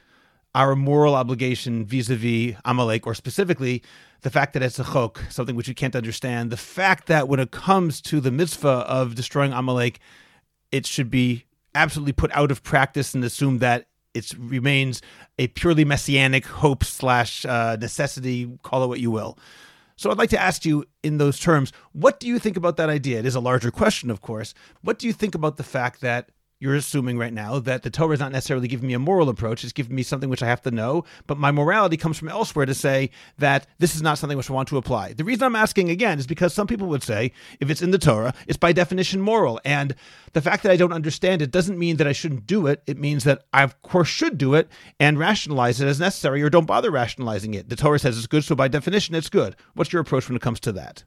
our 0.55 0.77
moral 0.77 1.14
obligation 1.14 1.85
vis-a-vis 1.85 2.57
Amalek, 2.64 3.07
or 3.07 3.14
specifically 3.14 3.83
the 4.22 4.31
fact 4.31 4.53
that 4.53 4.62
it's 4.62 4.79
a 4.79 4.85
chok, 4.85 5.20
something 5.29 5.57
which 5.57 5.68
you 5.68 5.74
can't 5.74 5.96
understand, 5.96 6.51
the 6.51 6.57
fact 6.57 7.07
that 7.07 7.29
when 7.29 7.40
it 7.40 7.51
comes 7.51 8.01
to 8.03 8.20
the 8.20 8.31
mitzvah 8.31 8.68
of 8.68 9.14
destroying 9.14 9.53
Amalek, 9.53 9.98
it 10.72 10.87
should 10.87 11.11
be 11.11 11.44
absolutely 11.74 12.12
put 12.12 12.31
out 12.33 12.51
of 12.51 12.62
practice 12.62 13.14
and 13.14 13.24
assume 13.24 13.59
that 13.59 13.87
it 14.14 14.33
remains 14.38 15.03
a 15.38 15.48
purely 15.48 15.85
messianic 15.85 16.46
hope 16.46 16.83
slash 16.83 17.44
uh, 17.44 17.77
necessity, 17.81 18.51
call 18.62 18.83
it 18.83 18.88
what 18.88 19.01
you 19.01 19.11
will. 19.11 19.38
So 19.98 20.12
I'd 20.12 20.16
like 20.16 20.30
to 20.30 20.40
ask 20.40 20.64
you 20.64 20.84
in 21.02 21.18
those 21.18 21.40
terms, 21.40 21.72
what 21.92 22.20
do 22.20 22.28
you 22.28 22.38
think 22.38 22.56
about 22.56 22.76
that 22.76 22.88
idea? 22.88 23.18
It 23.18 23.26
is 23.26 23.34
a 23.34 23.40
larger 23.40 23.72
question, 23.72 24.11
of 24.11 24.20
course. 24.20 24.54
What 24.80 25.00
do 25.00 25.08
you 25.08 25.12
think 25.12 25.34
about 25.34 25.56
the 25.56 25.64
fact 25.64 26.00
that 26.02 26.30
you're 26.61 26.75
assuming 26.75 27.18
right 27.18 27.33
now 27.33 27.59
that 27.61 27.83
the 27.83 27.90
Torah 27.90 28.14
is 28.14 28.21
not 28.21 28.33
necessarily 28.33 28.68
giving 28.68 28.88
me 28.88 28.94
a 28.94 28.99
moral 28.99 29.29
approach, 29.29 29.62
it's 29.62 29.73
giving 29.73 29.94
me 29.94 30.03
something 30.03 30.29
which 30.29 30.42
I 30.42 30.47
have 30.47 30.62
to 30.62 30.71
know, 30.71 31.05
but 31.27 31.38
my 31.38 31.51
morality 31.51 31.97
comes 31.97 32.18
from 32.18 32.29
elsewhere 32.29 32.66
to 32.66 32.75
say 32.75 33.11
that 33.38 33.66
this 33.79 33.94
is 33.94 34.03
not 34.03 34.18
something 34.18 34.37
which 34.37 34.51
I 34.51 34.55
want 34.55 34.68
to 34.68 34.77
apply. 34.77 35.12
The 35.12 35.25
reason 35.25 35.44
I'm 35.44 35.57
asking 35.57 35.90
again 35.90 36.18
is 36.18 36.27
because 36.27 36.53
some 36.53 36.66
people 36.66 36.88
would 36.88 37.03
say 37.03 37.33
if 37.61 37.71
it's 37.71 37.83
in 37.83 37.90
the 37.90 37.99
Torah, 37.99 38.35
it's 38.47 38.59
by 38.59 38.73
definition 38.73 39.21
moral. 39.21 39.61
And 39.64 39.94
the 40.33 40.42
fact 40.42 40.62
that 40.64 40.73
I 40.73 40.77
don't 40.77 40.92
understand 40.92 41.42
it 41.42 41.51
doesn't 41.51 41.79
mean 41.79 41.97
that 41.97 42.07
I 42.07 42.12
shouldn't 42.12 42.47
do 42.47 42.66
it. 42.66 42.83
It 42.87 42.99
means 42.99 43.25
that 43.25 43.44
I, 43.53 43.62
of 43.62 43.81
course, 43.83 44.09
should 44.09 44.38
do 44.38 44.55
it 44.55 44.68
and 44.99 45.18
rationalize 45.18 45.81
it 45.81 45.87
as 45.87 46.01
necessary 46.01 46.42
or 46.42 46.51
don't 46.51 46.66
bother 46.66 46.90
rationalizing 46.90 47.55
it. 47.55 47.68
The 47.68 47.77
Torah 47.77 47.99
says 47.99 48.18
it's 48.18 48.27
good, 48.27 48.44
so 48.44 48.55
by 48.55 48.68
definition, 48.68 49.14
it's 49.14 49.29
good. 49.29 49.57
What's 49.75 49.92
your 49.92 50.03
approach 50.03 50.29
when 50.29 50.37
it 50.37 50.42
comes 50.42 50.61
to 50.61 50.73
that? 50.73 51.05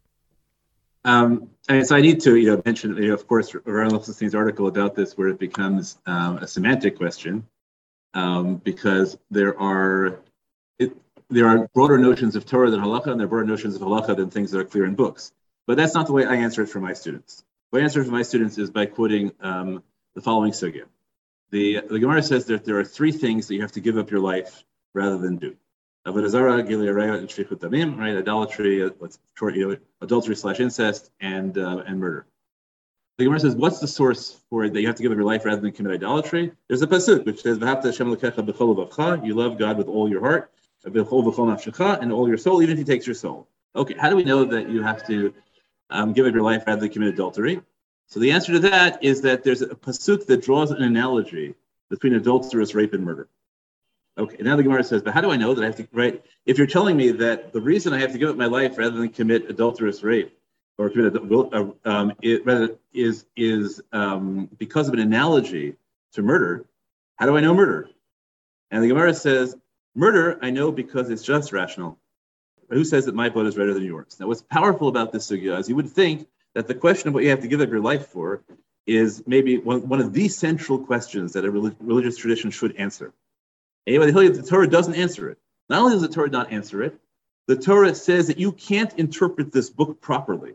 Um, 1.04 1.50
and 1.68 1.86
so 1.86 1.96
I 1.96 2.02
need 2.02 2.22
to, 2.22 2.36
you 2.36 2.48
know, 2.48 2.62
mention, 2.66 2.96
you 2.98 3.08
know, 3.08 3.14
of 3.14 3.28
course, 3.28 3.56
Aaron 3.68 3.90
Lipson's 3.90 4.36
article 4.36 4.68
about 4.68 4.96
this, 4.96 5.18
where 5.18 5.30
it 5.30 5.40
becomes 5.40 5.98
um, 6.06 6.38
a 6.38 6.48
semantic 6.48 6.98
question, 6.98 7.48
um, 8.14 8.56
because 8.58 9.18
there 9.30 9.60
are 9.60 10.20
it, 10.78 10.96
there 11.30 11.48
are 11.48 11.68
broader 11.74 11.98
notions 11.98 12.36
of 12.36 12.46
Torah 12.46 12.70
than 12.70 12.82
halacha, 12.82 13.08
and 13.08 13.20
there 13.20 13.26
are 13.26 13.30
broader 13.30 13.48
notions 13.48 13.76
of 13.76 13.82
halacha 13.82 14.16
than 14.16 14.30
things 14.30 14.52
that 14.52 14.60
are 14.60 14.66
clear 14.66 14.86
in 14.86 14.96
books. 14.96 15.32
But 15.68 15.78
that's 15.78 15.94
not 15.94 16.08
the 16.08 16.14
way 16.14 16.26
I 16.26 16.36
answer 16.36 16.62
it 16.64 16.68
for 16.68 16.80
my 16.80 16.94
students. 16.94 17.44
I 17.74 17.80
answer 17.80 18.04
for 18.04 18.12
my 18.12 18.24
students 18.24 18.58
is 18.58 18.70
by 18.70 18.86
quoting 18.86 19.32
um, 19.40 19.84
the 20.14 20.22
following 20.22 20.52
sugya. 20.52 20.86
The, 21.52 21.82
the 21.90 22.00
Gemara 22.00 22.24
says 22.24 22.46
that 22.46 22.66
there 22.66 22.80
are 22.80 22.84
three 22.84 23.12
things 23.12 23.48
that 23.48 23.56
you 23.56 23.62
have 23.62 23.72
to 23.74 23.82
give 23.82 23.98
up 23.98 24.12
your 24.12 24.20
life 24.20 24.64
rather 24.94 25.18
than 25.18 25.38
do. 25.38 25.56
Right? 27.98 28.18
Idolatry, 28.18 28.84
uh, 28.84 28.90
short, 29.36 29.56
you 29.56 29.70
know, 29.70 29.78
adultery 30.02 30.36
slash 30.36 30.60
incest, 30.60 31.12
and 31.20 31.58
uh, 31.58 31.84
and 31.86 32.00
murder. 32.00 32.26
the 33.18 33.26
Gemara 33.26 33.40
says, 33.40 33.56
what's 33.56 33.80
the 33.80 33.88
source 33.88 34.40
for 34.50 34.64
it 34.64 34.74
that 34.74 34.82
you 34.82 34.88
have 34.88 34.96
to 34.96 35.04
give 35.04 35.12
up 35.12 35.18
your 35.18 35.26
life 35.26 35.46
rather 35.46 35.62
than 35.62 35.72
commit 35.72 35.94
idolatry? 35.94 36.52
There's 36.68 36.82
a 36.82 36.88
pasuk 36.88 37.26
which 37.26 37.42
says, 37.42 37.60
You 37.60 39.36
love 39.36 39.58
God 39.60 39.78
with 39.78 39.88
all 39.88 40.10
your 40.10 40.22
heart, 40.22 40.52
and 40.84 42.12
all 42.12 42.28
your 42.28 42.38
soul, 42.38 42.64
even 42.64 42.74
if 42.74 42.80
he 42.80 42.84
takes 42.84 43.06
your 43.06 43.16
soul. 43.16 43.48
Okay, 43.76 43.96
how 43.98 44.10
do 44.10 44.16
we 44.16 44.24
know 44.24 44.44
that 44.44 44.70
you 44.70 44.82
have 44.82 45.06
to 45.08 45.34
um, 45.92 46.14
give 46.14 46.26
up 46.26 46.34
your 46.34 46.44
life 46.44 46.64
rather 46.66 46.82
than 46.82 46.90
commit 46.90 47.14
adultery? 47.14 47.62
So 48.08 48.20
the 48.20 48.32
answer 48.32 48.54
to 48.54 48.60
that 48.60 49.04
is 49.04 49.22
that 49.22 49.44
there's 49.44 49.62
a 49.62 49.68
pasuk 49.68 50.26
that 50.26 50.42
draws 50.42 50.72
an 50.72 50.84
analogy 50.84 51.54
between 51.90 52.16
adulterous 52.16 52.74
rape 52.74 52.94
and 52.94 53.06
murder. 53.06 53.30
Okay, 54.22 54.38
now 54.40 54.56
the 54.56 54.62
Gemara 54.62 54.84
says, 54.84 55.02
but 55.02 55.16
how 55.16 55.22
do 55.22 55.32
I 55.32 55.36
know 55.36 55.56
that 55.56 55.64
I 55.64 55.66
have 55.66 55.78
to, 55.78 55.88
right? 55.92 56.24
If 56.46 56.60
you're 56.60 56.68
telling 56.68 56.96
me 56.96 57.10
that 57.10 57.54
the 57.54 57.60
reason 57.60 57.92
I 57.92 58.00
have 58.02 58.12
to 58.12 58.20
give 58.20 58.30
up 58.30 58.36
my 58.36 58.46
life 58.46 58.78
rather 58.78 58.96
than 58.96 59.10
commit 59.10 59.50
adulterous 59.50 60.04
rape 60.04 60.38
or 60.78 60.92
commit, 60.92 61.16
uh, 61.16 61.66
um, 61.86 62.14
it, 62.22 62.46
rather 62.46 62.76
is 62.94 63.26
is 63.36 63.82
um, 63.92 64.48
because 64.60 64.88
of 64.88 64.94
an 64.94 65.00
analogy 65.00 65.74
to 66.14 66.22
murder, 66.22 66.66
how 67.16 67.26
do 67.26 67.36
I 67.36 67.40
know 67.40 67.56
murder? 67.56 67.90
And 68.70 68.84
the 68.84 68.90
Gemara 68.90 69.16
says, 69.16 69.56
murder 69.96 70.38
I 70.44 70.52
know 70.52 70.72
because 70.72 71.10
it's 71.10 71.24
just 71.24 71.52
rational. 71.52 71.98
Who 72.70 72.84
says 72.84 73.06
that 73.06 73.16
my 73.16 73.28
blood 73.28 73.48
is 73.48 73.58
redder 73.58 73.74
than 73.74 73.84
yours? 73.84 74.18
Now, 74.20 74.28
what's 74.28 74.44
powerful 74.44 74.88
about 74.88 75.12
this 75.12 75.32
sugya 75.32 75.60
is 75.60 75.68
you 75.68 75.76
would 75.76 75.90
think 75.90 76.28
that 76.54 76.68
the 76.68 76.76
question 76.76 77.08
of 77.08 77.16
what 77.16 77.24
you 77.24 77.32
have 77.32 77.42
to 77.42 77.48
give 77.48 77.60
up 77.60 77.70
your 77.70 77.82
life 77.82 78.10
for 78.10 78.44
is 78.86 79.24
maybe 79.26 79.58
one, 79.58 79.88
one 79.90 80.00
of 80.00 80.14
the 80.14 80.28
central 80.28 80.78
questions 80.78 81.34
that 81.34 81.44
a 81.44 81.50
religious 81.50 82.18
tradition 82.18 82.52
should 82.52 82.76
answer. 82.76 83.14
Anyway, 83.88 84.12
the 84.12 84.44
Torah 84.44 84.67
doesn't 84.67 84.96
answer 84.96 85.30
it. 85.30 85.38
Not 85.70 85.82
only 85.82 85.94
does 85.94 86.02
the 86.02 86.08
Torah 86.08 86.30
not 86.30 86.52
answer 86.52 86.84
it, 86.84 87.00
the 87.48 87.56
Torah 87.56 87.96
says 87.96 88.28
that 88.28 88.38
you 88.38 88.52
can't 88.52 88.94
interpret 89.00 89.52
this 89.52 89.70
book 89.70 90.02
properly 90.02 90.54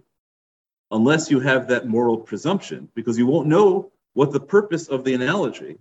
unless 0.91 1.31
you 1.31 1.41
have 1.41 1.69
that 1.69 1.89
moral 1.89 2.19
presumption, 2.19 2.89
because 2.95 3.19
you 3.19 3.27
won't 3.27 3.49
know 3.49 3.91
what 4.15 4.33
the 4.33 4.41
purpose 4.41 4.89
of 4.89 5.05
the 5.05 5.15
analogy 5.15 5.79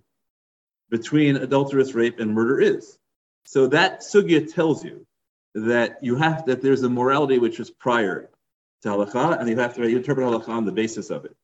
between 0.90 1.36
adulterous 1.36 1.94
rape 1.94 2.18
and 2.18 2.34
murder 2.34 2.60
is. 2.60 2.98
So 3.44 3.68
that 3.68 4.00
sugya 4.00 4.52
tells 4.52 4.84
you 4.84 5.06
that 5.54 5.98
you 6.02 6.16
have 6.16 6.46
that 6.46 6.60
there's 6.60 6.82
a 6.82 6.90
morality 6.90 7.38
which 7.38 7.60
is 7.60 7.70
prior 7.70 8.28
to 8.82 8.88
halakha, 8.88 9.40
and 9.40 9.48
you 9.48 9.56
have 9.56 9.74
to 9.76 9.88
you 9.88 9.96
interpret 9.98 10.26
halakha 10.26 10.48
on 10.48 10.64
the 10.64 10.72
basis 10.72 11.10
of 11.10 11.24
it. 11.24 11.36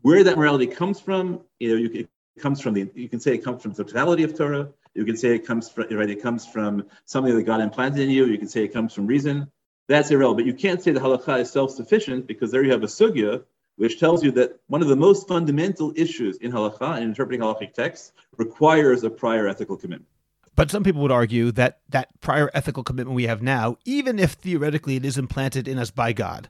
Where 0.00 0.24
that 0.24 0.38
morality 0.38 0.66
comes 0.66 1.00
from, 1.00 1.40
you 1.60 1.68
know, 1.68 1.76
you, 1.76 1.90
it 1.94 2.08
comes 2.40 2.60
from 2.60 2.74
the 2.74 2.90
you 2.94 3.08
can 3.08 3.20
say 3.20 3.34
it 3.34 3.44
comes 3.44 3.62
from 3.62 3.72
the 3.72 3.84
totality 3.84 4.22
of 4.22 4.36
Torah. 4.36 4.68
You 4.94 5.04
can 5.04 5.16
say 5.16 5.34
it 5.34 5.46
comes 5.46 5.68
from 5.68 5.86
right. 5.90 6.10
It 6.10 6.22
comes 6.22 6.46
from 6.46 6.86
something 7.06 7.34
that 7.34 7.44
God 7.44 7.60
implanted 7.60 8.00
in 8.00 8.10
you. 8.10 8.26
You 8.26 8.38
can 8.38 8.48
say 8.48 8.64
it 8.64 8.72
comes 8.72 8.92
from 8.92 9.06
reason. 9.06 9.50
That's 9.88 10.10
irrelevant. 10.10 10.38
But 10.38 10.46
you 10.46 10.54
can't 10.54 10.82
say 10.82 10.92
the 10.92 11.00
halakha 11.00 11.40
is 11.40 11.50
self-sufficient 11.50 12.26
because 12.26 12.50
there 12.50 12.62
you 12.62 12.72
have 12.72 12.82
a 12.82 12.86
sugya 12.86 13.44
which 13.76 13.98
tells 13.98 14.22
you 14.22 14.30
that 14.32 14.60
one 14.66 14.82
of 14.82 14.88
the 14.88 14.96
most 14.96 15.26
fundamental 15.26 15.92
issues 15.96 16.36
in 16.38 16.52
halakha 16.52 16.96
and 16.96 17.04
interpreting 17.04 17.40
halachic 17.40 17.72
texts 17.72 18.12
requires 18.36 19.02
a 19.02 19.10
prior 19.10 19.48
ethical 19.48 19.76
commitment. 19.76 20.08
But 20.54 20.70
some 20.70 20.84
people 20.84 21.00
would 21.02 21.10
argue 21.10 21.50
that 21.52 21.80
that 21.88 22.20
prior 22.20 22.50
ethical 22.52 22.84
commitment 22.84 23.16
we 23.16 23.26
have 23.26 23.42
now, 23.42 23.78
even 23.84 24.18
if 24.18 24.32
theoretically 24.32 24.96
it 24.96 25.04
is 25.04 25.16
implanted 25.16 25.66
in 25.66 25.78
us 25.78 25.90
by 25.90 26.12
God, 26.12 26.48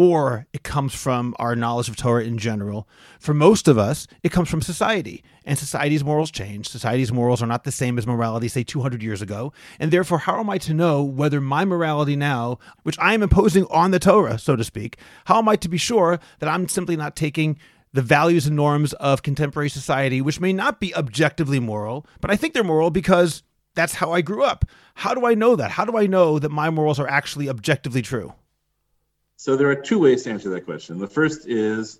or 0.00 0.46
it 0.54 0.62
comes 0.62 0.94
from 0.94 1.36
our 1.38 1.54
knowledge 1.54 1.90
of 1.90 1.94
Torah 1.94 2.24
in 2.24 2.38
general. 2.38 2.88
For 3.18 3.34
most 3.34 3.68
of 3.68 3.76
us, 3.76 4.06
it 4.22 4.32
comes 4.32 4.48
from 4.48 4.62
society, 4.62 5.22
and 5.44 5.58
society's 5.58 6.02
morals 6.02 6.30
change. 6.30 6.70
Society's 6.70 7.12
morals 7.12 7.42
are 7.42 7.46
not 7.46 7.64
the 7.64 7.70
same 7.70 7.98
as 7.98 8.06
morality, 8.06 8.48
say, 8.48 8.62
200 8.62 9.02
years 9.02 9.20
ago. 9.20 9.52
And 9.78 9.90
therefore, 9.90 10.16
how 10.16 10.40
am 10.40 10.48
I 10.48 10.56
to 10.56 10.72
know 10.72 11.02
whether 11.02 11.38
my 11.38 11.66
morality 11.66 12.16
now, 12.16 12.58
which 12.82 12.98
I 12.98 13.12
am 13.12 13.22
imposing 13.22 13.66
on 13.66 13.90
the 13.90 13.98
Torah, 13.98 14.38
so 14.38 14.56
to 14.56 14.64
speak, 14.64 14.96
how 15.26 15.36
am 15.36 15.50
I 15.50 15.56
to 15.56 15.68
be 15.68 15.76
sure 15.76 16.18
that 16.38 16.48
I'm 16.48 16.66
simply 16.66 16.96
not 16.96 17.14
taking 17.14 17.58
the 17.92 18.00
values 18.00 18.46
and 18.46 18.56
norms 18.56 18.94
of 18.94 19.22
contemporary 19.22 19.68
society, 19.68 20.22
which 20.22 20.40
may 20.40 20.54
not 20.54 20.80
be 20.80 20.94
objectively 20.94 21.60
moral, 21.60 22.06
but 22.22 22.30
I 22.30 22.36
think 22.36 22.54
they're 22.54 22.64
moral 22.64 22.90
because 22.90 23.42
that's 23.74 23.92
how 23.92 24.12
I 24.12 24.22
grew 24.22 24.44
up. 24.44 24.64
How 24.94 25.12
do 25.12 25.26
I 25.26 25.34
know 25.34 25.56
that? 25.56 25.72
How 25.72 25.84
do 25.84 25.98
I 25.98 26.06
know 26.06 26.38
that 26.38 26.50
my 26.50 26.70
morals 26.70 26.98
are 26.98 27.06
actually 27.06 27.50
objectively 27.50 28.00
true? 28.00 28.32
So 29.40 29.56
there 29.56 29.70
are 29.70 29.74
two 29.74 29.98
ways 29.98 30.24
to 30.24 30.30
answer 30.32 30.50
that 30.50 30.66
question. 30.66 30.98
The 30.98 31.06
first 31.06 31.48
is 31.48 31.98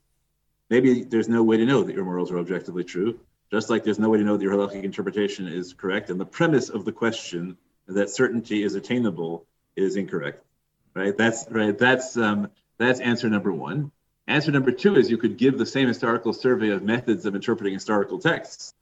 maybe 0.68 1.05
there's 1.05 1.26
no 1.26 1.42
way 1.42 1.57
to 1.57 1.64
know 1.64 1.83
that 1.83 1.94
your 1.94 2.05
morals 2.05 2.31
are 2.31 2.38
objectively 2.38 2.85
true, 2.85 3.18
just 3.50 3.70
like 3.70 3.83
there's 3.83 3.98
no 3.98 4.11
way 4.11 4.18
to 4.18 4.24
know 4.24 4.37
that 4.37 4.42
your 4.42 4.53
halachic 4.53 4.85
interpretation 4.85 5.48
is 5.48 5.72
correct. 5.72 6.11
And 6.11 6.20
the 6.20 6.26
premise 6.26 6.68
of 6.68 6.85
the 6.85 6.92
question 6.92 7.57
that 7.87 8.11
certainty 8.11 8.62
is 8.62 8.74
attainable 8.74 9.46
is 9.74 9.96
incorrect. 9.96 10.44
Right? 10.92 11.16
That's 11.16 11.46
right. 11.48 11.79
That's 11.79 12.14
um, 12.18 12.50
that's 12.76 13.00
answer 13.00 13.31
number 13.31 13.50
one. 13.50 13.90
Answer 14.26 14.53
number 14.53 14.70
two 14.70 14.96
is 14.96 15.11
you 15.11 15.16
could 15.16 15.38
give 15.38 15.57
the 15.57 15.64
same 15.64 15.88
historical 15.88 16.35
survey 16.35 16.68
of 16.68 16.83
methods 16.83 17.24
of 17.24 17.35
interpreting 17.35 17.72
historical 17.72 18.18
texts 18.18 18.74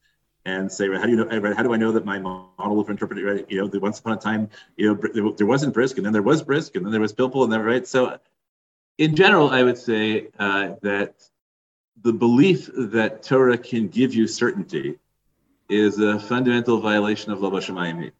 and 0.44 0.72
say, 0.72 0.88
right, 0.88 0.98
how 0.98 1.06
do 1.06 1.12
you 1.12 1.16
know? 1.18 1.26
Right, 1.26 1.56
How 1.56 1.62
do 1.62 1.72
I 1.72 1.76
know 1.76 1.92
that 1.92 2.04
my 2.04 2.18
model 2.18 2.80
of 2.80 2.90
interpreting, 2.90 3.24
right? 3.24 3.46
You 3.48 3.60
know, 3.60 3.68
the 3.68 3.78
once 3.78 4.00
upon 4.00 4.14
a 4.14 4.20
time, 4.20 4.50
you 4.76 4.98
know, 5.14 5.30
there 5.30 5.46
wasn't 5.46 5.74
Brisk, 5.74 5.96
and 5.96 6.04
then 6.04 6.12
there 6.12 6.22
was 6.22 6.42
Brisk, 6.42 6.74
and 6.74 6.84
then 6.84 6.90
there 6.90 7.00
was 7.00 7.12
Pilpul, 7.12 7.44
and 7.44 7.52
then 7.52 7.62
right. 7.62 7.86
So 7.86 8.18
in 8.98 9.14
general, 9.14 9.50
I 9.50 9.62
would 9.62 9.78
say 9.78 10.28
uh, 10.38 10.74
that 10.82 11.14
the 12.02 12.12
belief 12.12 12.68
that 12.74 13.22
Torah 13.22 13.58
can 13.58 13.88
give 13.88 14.14
you 14.14 14.26
certainty 14.26 14.98
is 15.68 15.98
a 15.98 16.18
fundamental 16.18 16.80
violation 16.80 17.32
of 17.32 17.40
Lava 17.40 17.58
Shemayim. 17.58 18.10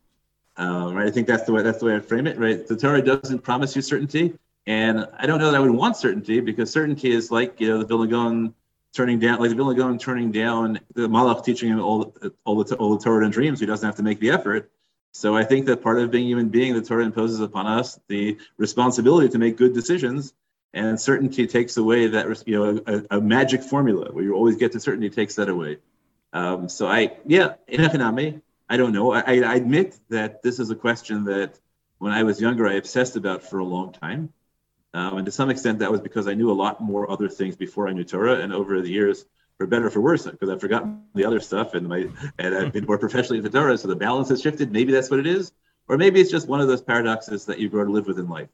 Uh, 0.56 0.92
right? 0.92 1.06
I 1.06 1.10
think 1.10 1.26
that's 1.26 1.44
the 1.44 1.52
way 1.52 1.62
that's 1.62 1.78
the 1.78 1.86
way 1.86 1.96
I 1.96 2.00
frame 2.00 2.26
it. 2.26 2.38
Right? 2.38 2.66
The 2.66 2.76
Torah 2.76 3.02
doesn't 3.02 3.40
promise 3.40 3.76
you 3.76 3.82
certainty, 3.82 4.34
and 4.66 5.06
I 5.16 5.26
don't 5.26 5.38
know 5.38 5.50
that 5.50 5.56
I 5.56 5.60
would 5.60 5.70
want 5.70 5.96
certainty 5.96 6.40
because 6.40 6.70
certainty 6.72 7.12
is 7.12 7.30
like 7.30 7.60
you 7.60 7.68
know 7.68 7.78
the 7.78 7.86
Vilna 7.86 8.08
Gaon 8.08 8.54
turning 8.92 9.20
down, 9.20 9.38
like 9.38 9.50
the 9.50 9.56
Vilna 9.56 9.74
Gaon 9.74 9.98
turning 9.98 10.32
down 10.32 10.80
the 10.94 11.08
Malach 11.08 11.44
teaching 11.44 11.68
him 11.68 11.80
all 11.80 12.12
all 12.44 12.62
the 12.62 12.74
all 12.76 12.96
the 12.96 13.04
Torah 13.04 13.24
and 13.24 13.32
dreams. 13.32 13.60
He 13.60 13.66
doesn't 13.66 13.86
have 13.86 13.96
to 13.96 14.02
make 14.02 14.18
the 14.18 14.30
effort. 14.30 14.70
So 15.12 15.36
I 15.36 15.44
think 15.44 15.66
that 15.66 15.82
part 15.82 15.98
of 16.00 16.10
being 16.10 16.26
human 16.26 16.48
being, 16.48 16.74
the 16.74 16.82
Torah 16.82 17.04
imposes 17.04 17.40
upon 17.40 17.66
us 17.66 17.98
the 18.08 18.36
responsibility 18.56 19.28
to 19.28 19.38
make 19.38 19.56
good 19.56 19.72
decisions 19.72 20.34
and 20.74 21.00
certainty 21.00 21.46
takes 21.46 21.76
away 21.76 22.08
that 22.08 22.42
you 22.46 22.56
know 22.56 22.82
a, 22.86 23.16
a, 23.16 23.20
magic 23.20 23.62
formula 23.62 24.10
where 24.12 24.24
you 24.24 24.34
always 24.34 24.56
get 24.56 24.72
to 24.72 24.80
certainty 24.80 25.10
takes 25.10 25.36
that 25.36 25.48
away. 25.48 25.78
Um, 26.32 26.68
so 26.68 26.86
I 26.86 27.16
yeah 27.26 27.54
in 27.66 27.82
economy 27.82 28.40
I 28.68 28.76
don't 28.76 28.92
know. 28.92 29.12
I, 29.12 29.40
I 29.40 29.54
admit 29.54 29.98
that 30.10 30.42
this 30.42 30.58
is 30.58 30.70
a 30.70 30.74
question 30.74 31.24
that 31.24 31.58
when 31.98 32.12
I 32.12 32.22
was 32.22 32.40
younger 32.40 32.66
I 32.66 32.74
obsessed 32.74 33.16
about 33.16 33.42
for 33.42 33.60
a 33.60 33.64
long 33.64 33.92
time, 33.92 34.32
um, 34.92 35.18
and 35.18 35.26
to 35.26 35.32
some 35.32 35.48
extent 35.50 35.78
that 35.78 35.90
was 35.90 36.00
because 36.00 36.28
I 36.28 36.34
knew 36.34 36.50
a 36.50 36.52
lot 36.52 36.80
more 36.80 37.10
other 37.10 37.28
things 37.28 37.56
before 37.56 37.88
I 37.88 37.92
knew 37.92 38.04
Torah, 38.04 38.40
and 38.40 38.52
over 38.52 38.80
the 38.80 38.90
years. 38.90 39.24
For 39.56 39.66
better 39.66 39.88
or 39.88 39.90
for 39.90 40.00
worse, 40.00 40.24
because 40.24 40.50
I've 40.50 40.60
forgotten 40.60 41.02
the 41.16 41.24
other 41.24 41.40
stuff, 41.40 41.74
and 41.74 41.88
my 41.88 42.08
and 42.38 42.54
I've 42.54 42.72
been 42.72 42.86
more 42.86 42.96
professionally 42.96 43.38
into 43.38 43.50
Torah, 43.50 43.76
so 43.76 43.88
the 43.88 43.96
balance 43.96 44.28
has 44.28 44.40
shifted. 44.40 44.70
Maybe 44.70 44.92
that's 44.92 45.10
what 45.10 45.18
it 45.18 45.26
is, 45.26 45.50
or 45.88 45.98
maybe 45.98 46.20
it's 46.20 46.30
just 46.30 46.46
one 46.46 46.60
of 46.60 46.68
those 46.68 46.80
paradoxes 46.80 47.46
that 47.46 47.58
you 47.58 47.68
grow 47.68 47.84
to 47.84 47.90
live 47.90 48.06
with 48.06 48.20
in 48.20 48.28
life. 48.28 48.48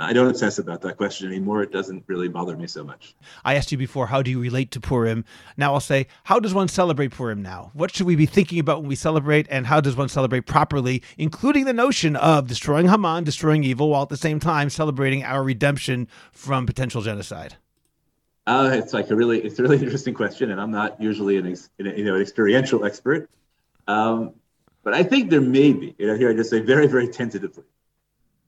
I 0.00 0.14
don't 0.14 0.28
obsess 0.28 0.58
about 0.58 0.80
that 0.80 0.96
question 0.96 1.28
anymore. 1.28 1.62
It 1.62 1.72
doesn't 1.72 2.04
really 2.06 2.28
bother 2.28 2.56
me 2.56 2.66
so 2.66 2.82
much. 2.82 3.14
I 3.44 3.54
asked 3.54 3.70
you 3.70 3.76
before, 3.76 4.06
how 4.06 4.22
do 4.22 4.30
you 4.30 4.40
relate 4.40 4.70
to 4.70 4.80
Purim? 4.80 5.26
Now 5.58 5.74
I'll 5.74 5.80
say, 5.80 6.06
how 6.24 6.40
does 6.40 6.54
one 6.54 6.68
celebrate 6.68 7.10
Purim 7.10 7.42
now? 7.42 7.70
What 7.74 7.94
should 7.94 8.06
we 8.06 8.16
be 8.16 8.24
thinking 8.24 8.58
about 8.58 8.80
when 8.80 8.88
we 8.88 8.94
celebrate, 8.96 9.46
and 9.50 9.66
how 9.66 9.80
does 9.80 9.96
one 9.96 10.08
celebrate 10.08 10.46
properly, 10.46 11.02
including 11.18 11.66
the 11.66 11.74
notion 11.74 12.16
of 12.16 12.48
destroying 12.48 12.88
Haman, 12.88 13.24
destroying 13.24 13.62
evil, 13.62 13.90
while 13.90 14.02
at 14.02 14.08
the 14.08 14.16
same 14.16 14.40
time 14.40 14.70
celebrating 14.70 15.22
our 15.22 15.44
redemption 15.44 16.08
from 16.32 16.64
potential 16.64 17.02
genocide? 17.02 17.56
Uh, 18.46 18.70
it's 18.72 18.94
like 18.94 19.10
a 19.10 19.14
really, 19.14 19.42
it's 19.42 19.58
a 19.58 19.62
really 19.62 19.76
interesting 19.82 20.14
question, 20.14 20.50
and 20.50 20.58
I'm 20.58 20.70
not 20.70 20.98
usually 21.00 21.36
an, 21.36 21.46
ex, 21.46 21.68
you 21.76 22.04
know, 22.04 22.14
an 22.14 22.22
experiential 22.22 22.86
expert. 22.86 23.28
Um, 23.86 24.32
but 24.82 24.94
I 24.94 25.02
think 25.02 25.28
there 25.28 25.42
may 25.42 25.74
be, 25.74 25.94
you 25.98 26.06
know, 26.06 26.16
here 26.16 26.30
I 26.30 26.34
just 26.34 26.48
say 26.48 26.60
very, 26.60 26.86
very 26.86 27.06
tentatively 27.06 27.64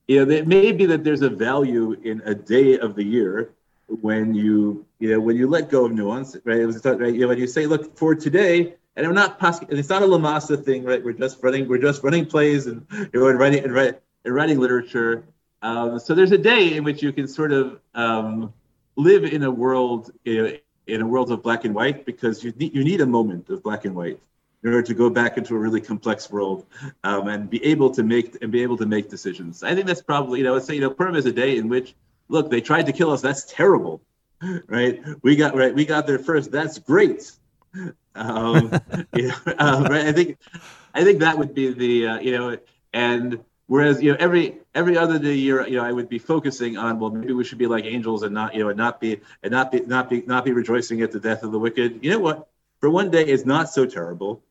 you 0.07 0.25
know, 0.25 0.31
it 0.31 0.47
may 0.47 0.71
be 0.71 0.85
that 0.87 1.03
there's 1.03 1.21
a 1.21 1.29
value 1.29 1.93
in 2.03 2.21
a 2.25 2.35
day 2.35 2.77
of 2.77 2.95
the 2.95 3.03
year 3.03 3.51
when 3.87 4.33
you, 4.33 4.85
you 4.99 5.11
know, 5.11 5.19
when 5.19 5.35
you 5.35 5.47
let 5.47 5.69
go 5.69 5.85
of 5.85 5.91
nuance, 5.91 6.35
right? 6.43 6.59
It 6.59 6.65
was, 6.65 6.83
right? 6.83 7.13
You 7.13 7.21
know, 7.21 7.27
when 7.29 7.37
you 7.37 7.47
say, 7.47 7.65
look, 7.65 7.97
for 7.97 8.15
today, 8.15 8.75
and 8.95 9.05
I'm 9.05 9.13
not 9.13 9.39
possible, 9.39 9.77
it's 9.77 9.89
not 9.89 10.01
a 10.01 10.05
Lamasa 10.05 10.63
thing, 10.63 10.83
right? 10.83 11.03
We're 11.03 11.13
just 11.13 11.41
running, 11.41 11.67
we're 11.67 11.79
just 11.79 12.03
running 12.03 12.25
plays 12.25 12.67
and, 12.67 12.85
you 12.91 13.19
know, 13.19 13.27
and 13.27 13.39
writing, 13.39 13.63
and, 13.63 13.73
write, 13.73 13.99
and 14.25 14.33
writing 14.33 14.59
literature. 14.59 15.23
Um, 15.61 15.99
so 15.99 16.13
there's 16.13 16.31
a 16.31 16.37
day 16.37 16.75
in 16.75 16.83
which 16.83 17.01
you 17.01 17.13
can 17.13 17.27
sort 17.27 17.51
of 17.51 17.79
um, 17.95 18.53
live 18.95 19.23
in 19.23 19.43
a 19.43 19.51
world, 19.51 20.11
you 20.25 20.43
know, 20.43 20.57
in 20.85 21.01
a 21.01 21.07
world 21.07 21.31
of 21.31 21.41
black 21.41 21.63
and 21.63 21.73
white 21.73 22.05
because 22.05 22.43
you 22.43 22.53
need, 22.57 22.75
you 22.75 22.83
need 22.83 22.99
a 22.99 23.05
moment 23.05 23.49
of 23.49 23.63
black 23.63 23.85
and 23.85 23.95
white 23.95 24.19
in 24.63 24.73
order 24.73 24.81
to 24.81 24.93
go 24.93 25.09
back 25.09 25.37
into 25.37 25.55
a 25.55 25.57
really 25.57 25.81
complex 25.81 26.31
world 26.31 26.65
um, 27.03 27.27
and 27.27 27.49
be 27.49 27.63
able 27.65 27.89
to 27.91 28.03
make 28.03 28.41
and 28.41 28.51
be 28.51 28.63
able 28.63 28.77
to 28.77 28.85
make 28.85 29.09
decisions. 29.09 29.63
I 29.63 29.75
think 29.75 29.87
that's 29.87 30.01
probably 30.01 30.39
you 30.39 30.45
know 30.45 30.53
let's 30.53 30.65
say 30.65 30.75
you 30.75 30.81
know 30.81 30.89
Purim 30.89 31.15
is 31.15 31.25
a 31.25 31.31
day 31.31 31.57
in 31.57 31.67
which 31.69 31.95
look 32.29 32.49
they 32.49 32.61
tried 32.61 32.85
to 32.87 32.93
kill 32.93 33.11
us. 33.11 33.21
That's 33.21 33.45
terrible, 33.45 34.01
right? 34.67 35.01
We 35.21 35.35
got 35.35 35.55
right 35.55 35.73
we 35.73 35.85
got 35.85 36.07
there 36.07 36.19
first. 36.19 36.51
That's 36.51 36.79
great. 36.79 37.31
Um, 38.15 38.71
you 39.15 39.27
know, 39.27 39.35
uh, 39.57 39.87
right? 39.89 40.07
I 40.07 40.11
think 40.11 40.37
I 40.93 41.03
think 41.03 41.19
that 41.19 41.37
would 41.37 41.53
be 41.53 41.73
the 41.73 42.07
uh, 42.07 42.19
you 42.19 42.37
know 42.37 42.57
and 42.93 43.43
Whereas 43.67 44.03
you 44.03 44.11
know 44.11 44.17
every 44.19 44.59
every 44.75 44.97
other 44.97 45.17
day 45.17 45.35
year, 45.35 45.65
you 45.67 45.77
know, 45.77 45.83
I 45.83 45.91
would 45.91 46.09
be 46.09 46.19
focusing 46.19 46.77
on 46.77 46.99
well, 46.99 47.11
maybe 47.11 47.33
we 47.33 47.43
should 47.43 47.57
be 47.57 47.67
like 47.67 47.85
angels 47.85 48.23
and 48.23 48.33
not 48.33 48.53
you 48.53 48.61
know 48.61 48.69
and 48.69 48.77
not 48.77 48.99
be 48.99 49.21
and 49.41 49.51
not 49.51 49.71
be 49.71 49.79
not 49.79 50.09
be 50.09 50.21
not 50.27 50.43
be 50.43 50.51
rejoicing 50.51 51.01
at 51.01 51.11
the 51.11 51.19
death 51.19 51.43
of 51.43 51.51
the 51.51 51.59
wicked. 51.59 52.03
You 52.03 52.11
know 52.11 52.19
what? 52.19 52.49
For 52.81 52.89
one 52.89 53.09
day, 53.09 53.25
it's 53.25 53.45
not 53.45 53.69
so 53.69 53.85
terrible. 53.85 54.43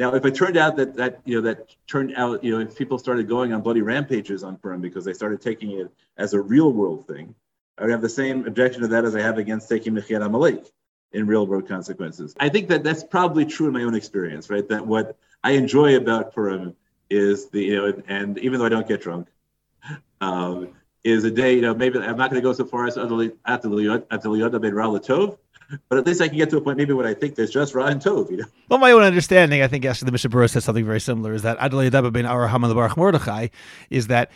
Now, 0.00 0.14
if 0.14 0.24
it 0.24 0.34
turned 0.34 0.56
out 0.56 0.76
that 0.76 0.96
that 0.96 1.20
you 1.26 1.34
know 1.34 1.42
that 1.42 1.76
turned 1.86 2.14
out 2.16 2.42
you 2.42 2.52
know 2.52 2.60
if 2.60 2.74
people 2.74 2.98
started 2.98 3.28
going 3.28 3.52
on 3.52 3.60
bloody 3.60 3.82
rampages 3.82 4.42
on 4.42 4.56
Purim 4.56 4.80
because 4.80 5.04
they 5.04 5.12
started 5.12 5.42
taking 5.42 5.72
it 5.72 5.90
as 6.16 6.32
a 6.32 6.40
real 6.40 6.72
world 6.72 7.06
thing, 7.06 7.34
I 7.76 7.82
would 7.82 7.90
have 7.90 8.00
the 8.00 8.08
same 8.08 8.46
objection 8.46 8.80
to 8.80 8.88
that 8.88 9.04
as 9.04 9.14
I 9.14 9.20
have 9.20 9.36
against 9.36 9.68
taking 9.68 9.92
Mechir 9.92 10.24
Amalek 10.24 10.64
in 11.12 11.26
real 11.26 11.46
world 11.46 11.68
consequences. 11.68 12.34
I 12.40 12.48
think 12.48 12.68
that 12.68 12.82
that's 12.82 13.04
probably 13.04 13.44
true 13.44 13.66
in 13.66 13.74
my 13.74 13.82
own 13.82 13.94
experience, 13.94 14.48
right? 14.48 14.66
That 14.70 14.86
what 14.86 15.18
I 15.44 15.50
enjoy 15.50 15.96
about 15.98 16.32
Purim 16.34 16.74
is 17.10 17.50
the 17.50 17.62
you 17.62 17.76
know, 17.76 18.02
and 18.08 18.38
even 18.38 18.58
though 18.58 18.64
I 18.64 18.70
don't 18.70 18.88
get 18.88 19.02
drunk, 19.02 19.28
um, 20.22 20.68
is 21.04 21.24
a 21.24 21.30
day. 21.30 21.52
You 21.56 21.60
know, 21.60 21.74
maybe 21.74 21.98
I'm 21.98 22.16
not 22.16 22.30
going 22.30 22.40
to 22.40 22.48
go 22.48 22.54
so 22.54 22.64
far 22.64 22.86
as 22.86 22.96
at 22.96 23.06
the 23.10 23.68
Liyada 23.68 24.60
Ben 24.62 24.72
Tov, 24.72 25.36
but 25.88 25.98
at 25.98 26.06
least 26.06 26.20
I 26.20 26.28
can 26.28 26.36
get 26.36 26.50
to 26.50 26.56
a 26.56 26.60
point 26.60 26.78
maybe 26.78 26.92
when 26.92 27.06
I 27.06 27.14
think 27.14 27.34
there's 27.34 27.50
just 27.50 27.74
Ra 27.74 27.86
and 27.86 28.00
Tov. 28.00 28.30
You 28.30 28.38
know. 28.38 28.44
Well, 28.68 28.78
my 28.78 28.92
own 28.92 29.02
understanding, 29.02 29.62
I 29.62 29.68
think 29.68 29.84
actually 29.84 30.06
the 30.06 30.12
Mishnah 30.12 30.30
Berurah 30.30 30.50
says 30.50 30.64
something 30.64 30.84
very 30.84 31.00
similar. 31.00 31.32
Is 31.32 31.42
that 31.42 31.58
Adal 31.58 31.88
Yadaba 31.88 32.12
Ben 32.12 32.24
Araham 32.24 32.62
Baruch 32.74 32.96
Mordechai 32.96 33.48
is 33.88 34.08
that 34.08 34.30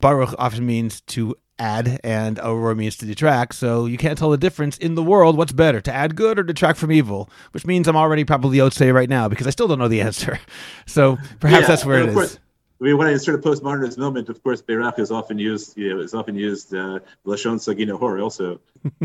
Baruch 0.00 0.34
often 0.38 0.66
means 0.66 1.00
to 1.02 1.36
add 1.58 2.00
and 2.02 2.38
Aurora 2.40 2.74
means 2.74 2.96
to 2.96 3.06
detract. 3.06 3.54
So 3.54 3.86
you 3.86 3.96
can't 3.96 4.18
tell 4.18 4.30
the 4.30 4.36
difference 4.36 4.76
in 4.78 4.94
the 4.94 5.02
world. 5.02 5.36
What's 5.36 5.52
better, 5.52 5.80
to 5.80 5.92
add 5.92 6.16
good 6.16 6.38
or 6.38 6.42
detract 6.42 6.78
from 6.78 6.90
evil? 6.90 7.30
Which 7.52 7.66
means 7.66 7.86
I'm 7.88 7.96
already 7.96 8.24
probably 8.24 8.60
out 8.60 8.72
say 8.72 8.90
right 8.90 9.08
now 9.08 9.28
because 9.28 9.46
I 9.46 9.50
still 9.50 9.68
don't 9.68 9.78
know 9.78 9.88
the 9.88 10.00
answer. 10.08 10.38
So 10.86 11.18
perhaps 11.40 11.62
yeah, 11.62 11.68
that's 11.68 11.84
where 11.84 12.02
it 12.02 12.08
is. 12.08 12.14
Course, 12.14 12.38
I 12.82 12.86
mean, 12.86 12.98
when 12.98 13.06
I 13.06 13.12
insert 13.12 13.36
a 13.36 13.38
postmodernist 13.38 13.96
moment, 13.96 14.28
of 14.28 14.42
course, 14.42 14.60
Beirach 14.60 14.98
is 14.98 15.12
often 15.12 15.38
used, 15.38 15.78
you 15.78 15.94
know, 15.94 16.00
is 16.00 16.14
often 16.14 16.34
used, 16.34 16.74
uh, 16.74 16.98
Lashon 17.24 17.60
Sagi 17.60 17.84
Nahor 17.84 18.18
also. 18.18 18.58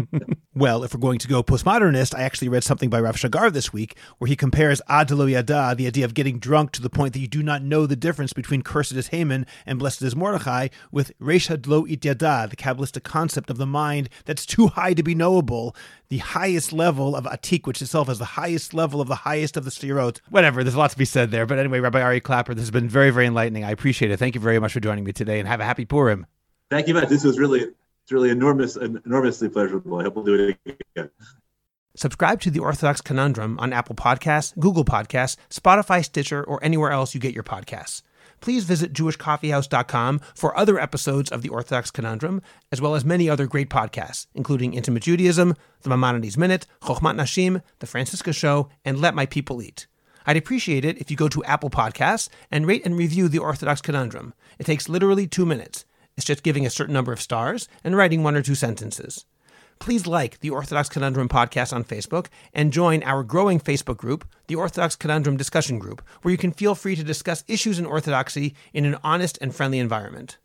well, 0.55 0.83
if 0.83 0.95
we're 0.95 0.99
going 0.99 1.19
to 1.19 1.27
go 1.27 1.43
postmodernist, 1.43 2.15
I 2.15 2.23
actually 2.23 2.49
read 2.49 2.63
something 2.63 2.89
by 2.89 2.99
Rav 2.99 3.17
Shagar 3.17 3.53
this 3.53 3.71
week 3.71 3.95
where 4.17 4.27
he 4.27 4.35
compares 4.35 4.81
Adelo 4.89 5.29
Yada, 5.29 5.75
the 5.77 5.85
idea 5.85 6.05
of 6.05 6.15
getting 6.15 6.39
drunk 6.39 6.71
to 6.71 6.81
the 6.81 6.89
point 6.89 7.13
that 7.13 7.19
you 7.19 7.27
do 7.27 7.43
not 7.43 7.61
know 7.61 7.85
the 7.85 7.95
difference 7.95 8.33
between 8.33 8.63
cursed 8.63 8.93
is 8.93 9.09
Haman 9.09 9.45
and 9.67 9.77
blessed 9.77 10.01
is 10.01 10.15
Mordechai, 10.15 10.69
with 10.91 11.11
Resh 11.19 11.47
Hadlo 11.47 11.87
It 11.87 12.03
Yada, 12.03 12.47
the 12.49 12.55
Kabbalistic 12.55 13.03
concept 13.03 13.51
of 13.51 13.57
the 13.57 13.67
mind 13.67 14.09
that's 14.25 14.47
too 14.47 14.69
high 14.69 14.95
to 14.95 15.03
be 15.03 15.13
knowable, 15.13 15.75
the 16.09 16.17
highest 16.19 16.73
level 16.73 17.15
of 17.15 17.25
Atik, 17.25 17.67
which 17.67 17.81
itself 17.81 18.09
is 18.09 18.17
the 18.17 18.25
highest 18.25 18.73
level 18.73 19.01
of 19.01 19.07
the 19.07 19.15
highest 19.15 19.57
of 19.57 19.65
the 19.65 19.71
Sefirot. 19.71 20.19
Whatever, 20.29 20.63
there's 20.63 20.73
a 20.73 20.79
lot 20.79 20.91
to 20.91 20.97
be 20.97 21.05
said 21.05 21.31
there. 21.31 21.45
But 21.45 21.59
anyway, 21.59 21.79
Rabbi 21.79 22.01
Ari 22.01 22.21
Klapper, 22.21 22.53
this 22.53 22.63
has 22.63 22.71
been 22.71 22.89
very, 22.89 23.09
very 23.11 23.25
enlightening. 23.25 23.65
I 23.67 23.71
appreciate 23.71 24.11
it. 24.11 24.17
Thank 24.17 24.33
you 24.33 24.39
very 24.39 24.59
much 24.59 24.71
for 24.71 24.79
joining 24.79 25.03
me 25.03 25.11
today 25.11 25.39
and 25.39 25.47
have 25.47 25.59
a 25.59 25.65
happy 25.65 25.83
Purim. 25.83 26.25
Thank 26.69 26.87
you, 26.87 26.93
Matt. 26.93 27.09
This 27.09 27.25
was 27.25 27.37
really, 27.37 27.59
it's 27.59 28.11
really 28.13 28.29
enormous, 28.29 28.77
enormously 28.77 29.49
pleasurable. 29.49 29.99
I 29.99 30.03
hope 30.03 30.15
we'll 30.15 30.23
do 30.23 30.55
it 30.65 30.77
again. 30.95 31.09
Subscribe 31.93 32.39
to 32.41 32.49
the 32.49 32.61
Orthodox 32.61 33.01
Conundrum 33.01 33.59
on 33.59 33.73
Apple 33.73 33.95
Podcasts, 33.95 34.57
Google 34.57 34.85
Podcasts, 34.85 35.35
Spotify, 35.49 36.01
Stitcher, 36.01 36.45
or 36.45 36.63
anywhere 36.63 36.91
else 36.91 37.13
you 37.13 37.19
get 37.19 37.33
your 37.33 37.43
podcasts. 37.43 38.03
Please 38.39 38.63
visit 38.63 38.93
jewishcoffeehouse.com 38.93 40.21
for 40.33 40.57
other 40.57 40.79
episodes 40.79 41.29
of 41.29 41.41
the 41.41 41.49
Orthodox 41.49 41.91
Conundrum, 41.91 42.41
as 42.71 42.79
well 42.79 42.95
as 42.95 43.03
many 43.03 43.29
other 43.29 43.47
great 43.47 43.69
podcasts, 43.69 44.27
including 44.33 44.75
Intimate 44.75 45.03
Judaism, 45.03 45.55
The 45.81 45.89
Maimonides 45.89 46.37
Minute, 46.37 46.67
Chochmat 46.83 47.17
Nashim, 47.17 47.61
The 47.79 47.87
Francisca 47.87 48.31
Show, 48.31 48.69
and 48.85 49.01
Let 49.01 49.13
My 49.13 49.25
People 49.25 49.61
Eat. 49.61 49.87
I'd 50.27 50.35
appreciate 50.35 50.83
it 50.83 50.97
if 50.97 51.09
you 51.09 51.15
go 51.15 51.29
to 51.29 51.43
Apple 51.45 51.69
Podcasts 51.69 52.27
and 52.51 52.67
rate 52.67 52.85
and 52.85 52.97
review 52.97 53.29
The 53.29 53.39
Orthodox 53.39 53.79
Conundrum. 53.79 54.33
It 54.59 54.65
takes 54.65 54.89
literally 54.89 55.25
two 55.25 55.45
minutes. 55.45 55.85
It's 56.17 56.25
just 56.25 56.43
giving 56.43 56.65
a 56.65 56.69
certain 56.69 56.93
number 56.93 57.13
of 57.13 57.21
stars 57.21 57.69
and 57.81 57.95
writing 57.95 58.23
one 58.23 58.35
or 58.35 58.41
two 58.41 58.53
sentences. 58.53 59.23
Please 59.79 60.05
like 60.05 60.39
the 60.41 60.49
Orthodox 60.49 60.89
Conundrum 60.89 61.29
podcast 61.29 61.71
on 61.71 61.85
Facebook 61.85 62.27
and 62.53 62.73
join 62.73 63.03
our 63.03 63.23
growing 63.23 63.57
Facebook 63.57 63.95
group, 63.95 64.27
the 64.47 64.55
Orthodox 64.55 64.97
Conundrum 64.97 65.37
Discussion 65.37 65.79
Group, 65.79 66.01
where 66.23 66.31
you 66.33 66.37
can 66.37 66.51
feel 66.51 66.75
free 66.75 66.97
to 66.97 67.05
discuss 67.05 67.45
issues 67.47 67.79
in 67.79 67.85
Orthodoxy 67.85 68.53
in 68.73 68.83
an 68.83 68.97
honest 69.05 69.37
and 69.39 69.55
friendly 69.55 69.79
environment. 69.79 70.39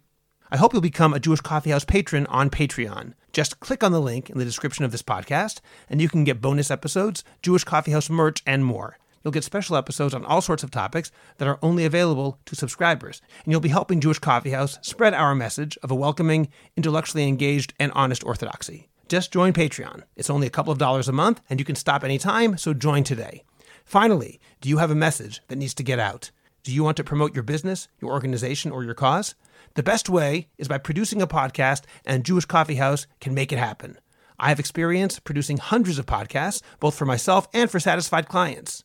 I 0.53 0.59
hope 0.59 0.73
you'll 0.73 0.83
become 0.83 1.13
a 1.13 1.19
Jewish 1.19 1.41
Coffeehouse 1.41 1.87
patron 1.87 2.27
on 2.27 2.51
Patreon. 2.51 3.15
Just 3.33 3.59
click 3.59 3.83
on 3.83 3.91
the 3.91 4.01
link 4.01 4.31
in 4.31 4.39
the 4.39 4.45
description 4.45 4.85
of 4.85 4.93
this 4.93 5.03
podcast, 5.03 5.61
and 5.91 6.01
you 6.01 6.09
can 6.09 6.23
get 6.23 6.41
bonus 6.41 6.71
episodes, 6.71 7.25
Jewish 7.43 7.65
Coffeehouse 7.65 8.11
merch, 8.11 8.43
and 8.47 8.65
more. 8.65 8.99
You'll 9.23 9.33
get 9.33 9.45
special 9.45 9.77
episodes 9.77 10.15
on 10.15 10.25
all 10.25 10.41
sorts 10.41 10.63
of 10.63 10.71
topics 10.71 11.11
that 11.39 11.49
are 11.49 11.59
only 11.63 11.85
available 11.85 12.39
to 12.47 12.57
subscribers. 12.57 13.21
And 13.45 13.53
you'll 13.53 13.61
be 13.61 13.69
helping 13.69 14.01
Jewish 14.01 14.19
Coffeehouse 14.19 14.79
spread 14.83 15.15
our 15.15 15.35
message 15.35 15.79
of 15.83 15.91
a 15.91 15.95
welcoming, 15.95 16.49
intellectually 16.77 17.29
engaged, 17.29 17.75
and 17.79 17.93
honest 17.93 18.25
orthodoxy. 18.25 18.89
Just 19.09 19.33
join 19.33 19.53
Patreon. 19.53 20.03
It's 20.17 20.31
only 20.31 20.47
a 20.47 20.51
couple 20.51 20.73
of 20.73 20.79
dollars 20.79 21.09
a 21.09 21.13
month, 21.13 21.41
and 21.51 21.61
you 21.61 21.65
can 21.65 21.77
stop 21.77 22.03
anytime, 22.03 22.57
so 22.57 22.73
join 22.73 23.05
today. 23.05 23.45
Finally, 23.85 24.41
do 24.61 24.69
you 24.69 24.79
have 24.79 24.91
a 24.91 24.95
message 24.95 25.43
that 25.49 25.57
needs 25.57 25.75
to 25.75 25.83
get 25.83 25.99
out? 25.99 26.31
Do 26.65 26.73
you 26.73 26.85
want 26.85 26.97
to 26.97 27.05
promote 27.05 27.35
your 27.35 27.43
business, 27.43 27.89
your 28.01 28.13
organization, 28.13 28.71
or 28.71 28.85
your 28.85 28.95
cause? 28.95 29.35
The 29.75 29.83
best 29.83 30.09
way 30.09 30.49
is 30.59 30.69
by 30.69 30.79
producing 30.79 31.21
a 31.21 31.27
podcast, 31.27 31.83
and 32.05 32.25
Jewish 32.25 32.47
Coffeehouse 32.47 33.07
can 33.21 33.35
make 33.35 33.53
it 33.53 33.59
happen. 33.59 33.99
I 34.39 34.49
have 34.49 34.61
experience 34.61 35.19
producing 35.19 35.59
hundreds 35.59 35.99
of 35.99 36.07
podcasts, 36.07 36.63
both 36.81 36.95
for 36.95 37.05
myself 37.05 37.49
and 37.53 37.71
for 37.71 37.81
satisfied 37.81 38.29
clients. 38.29 38.85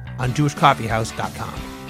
on 0.19 0.31
jewishcoffeehouse.com. 0.33 1.80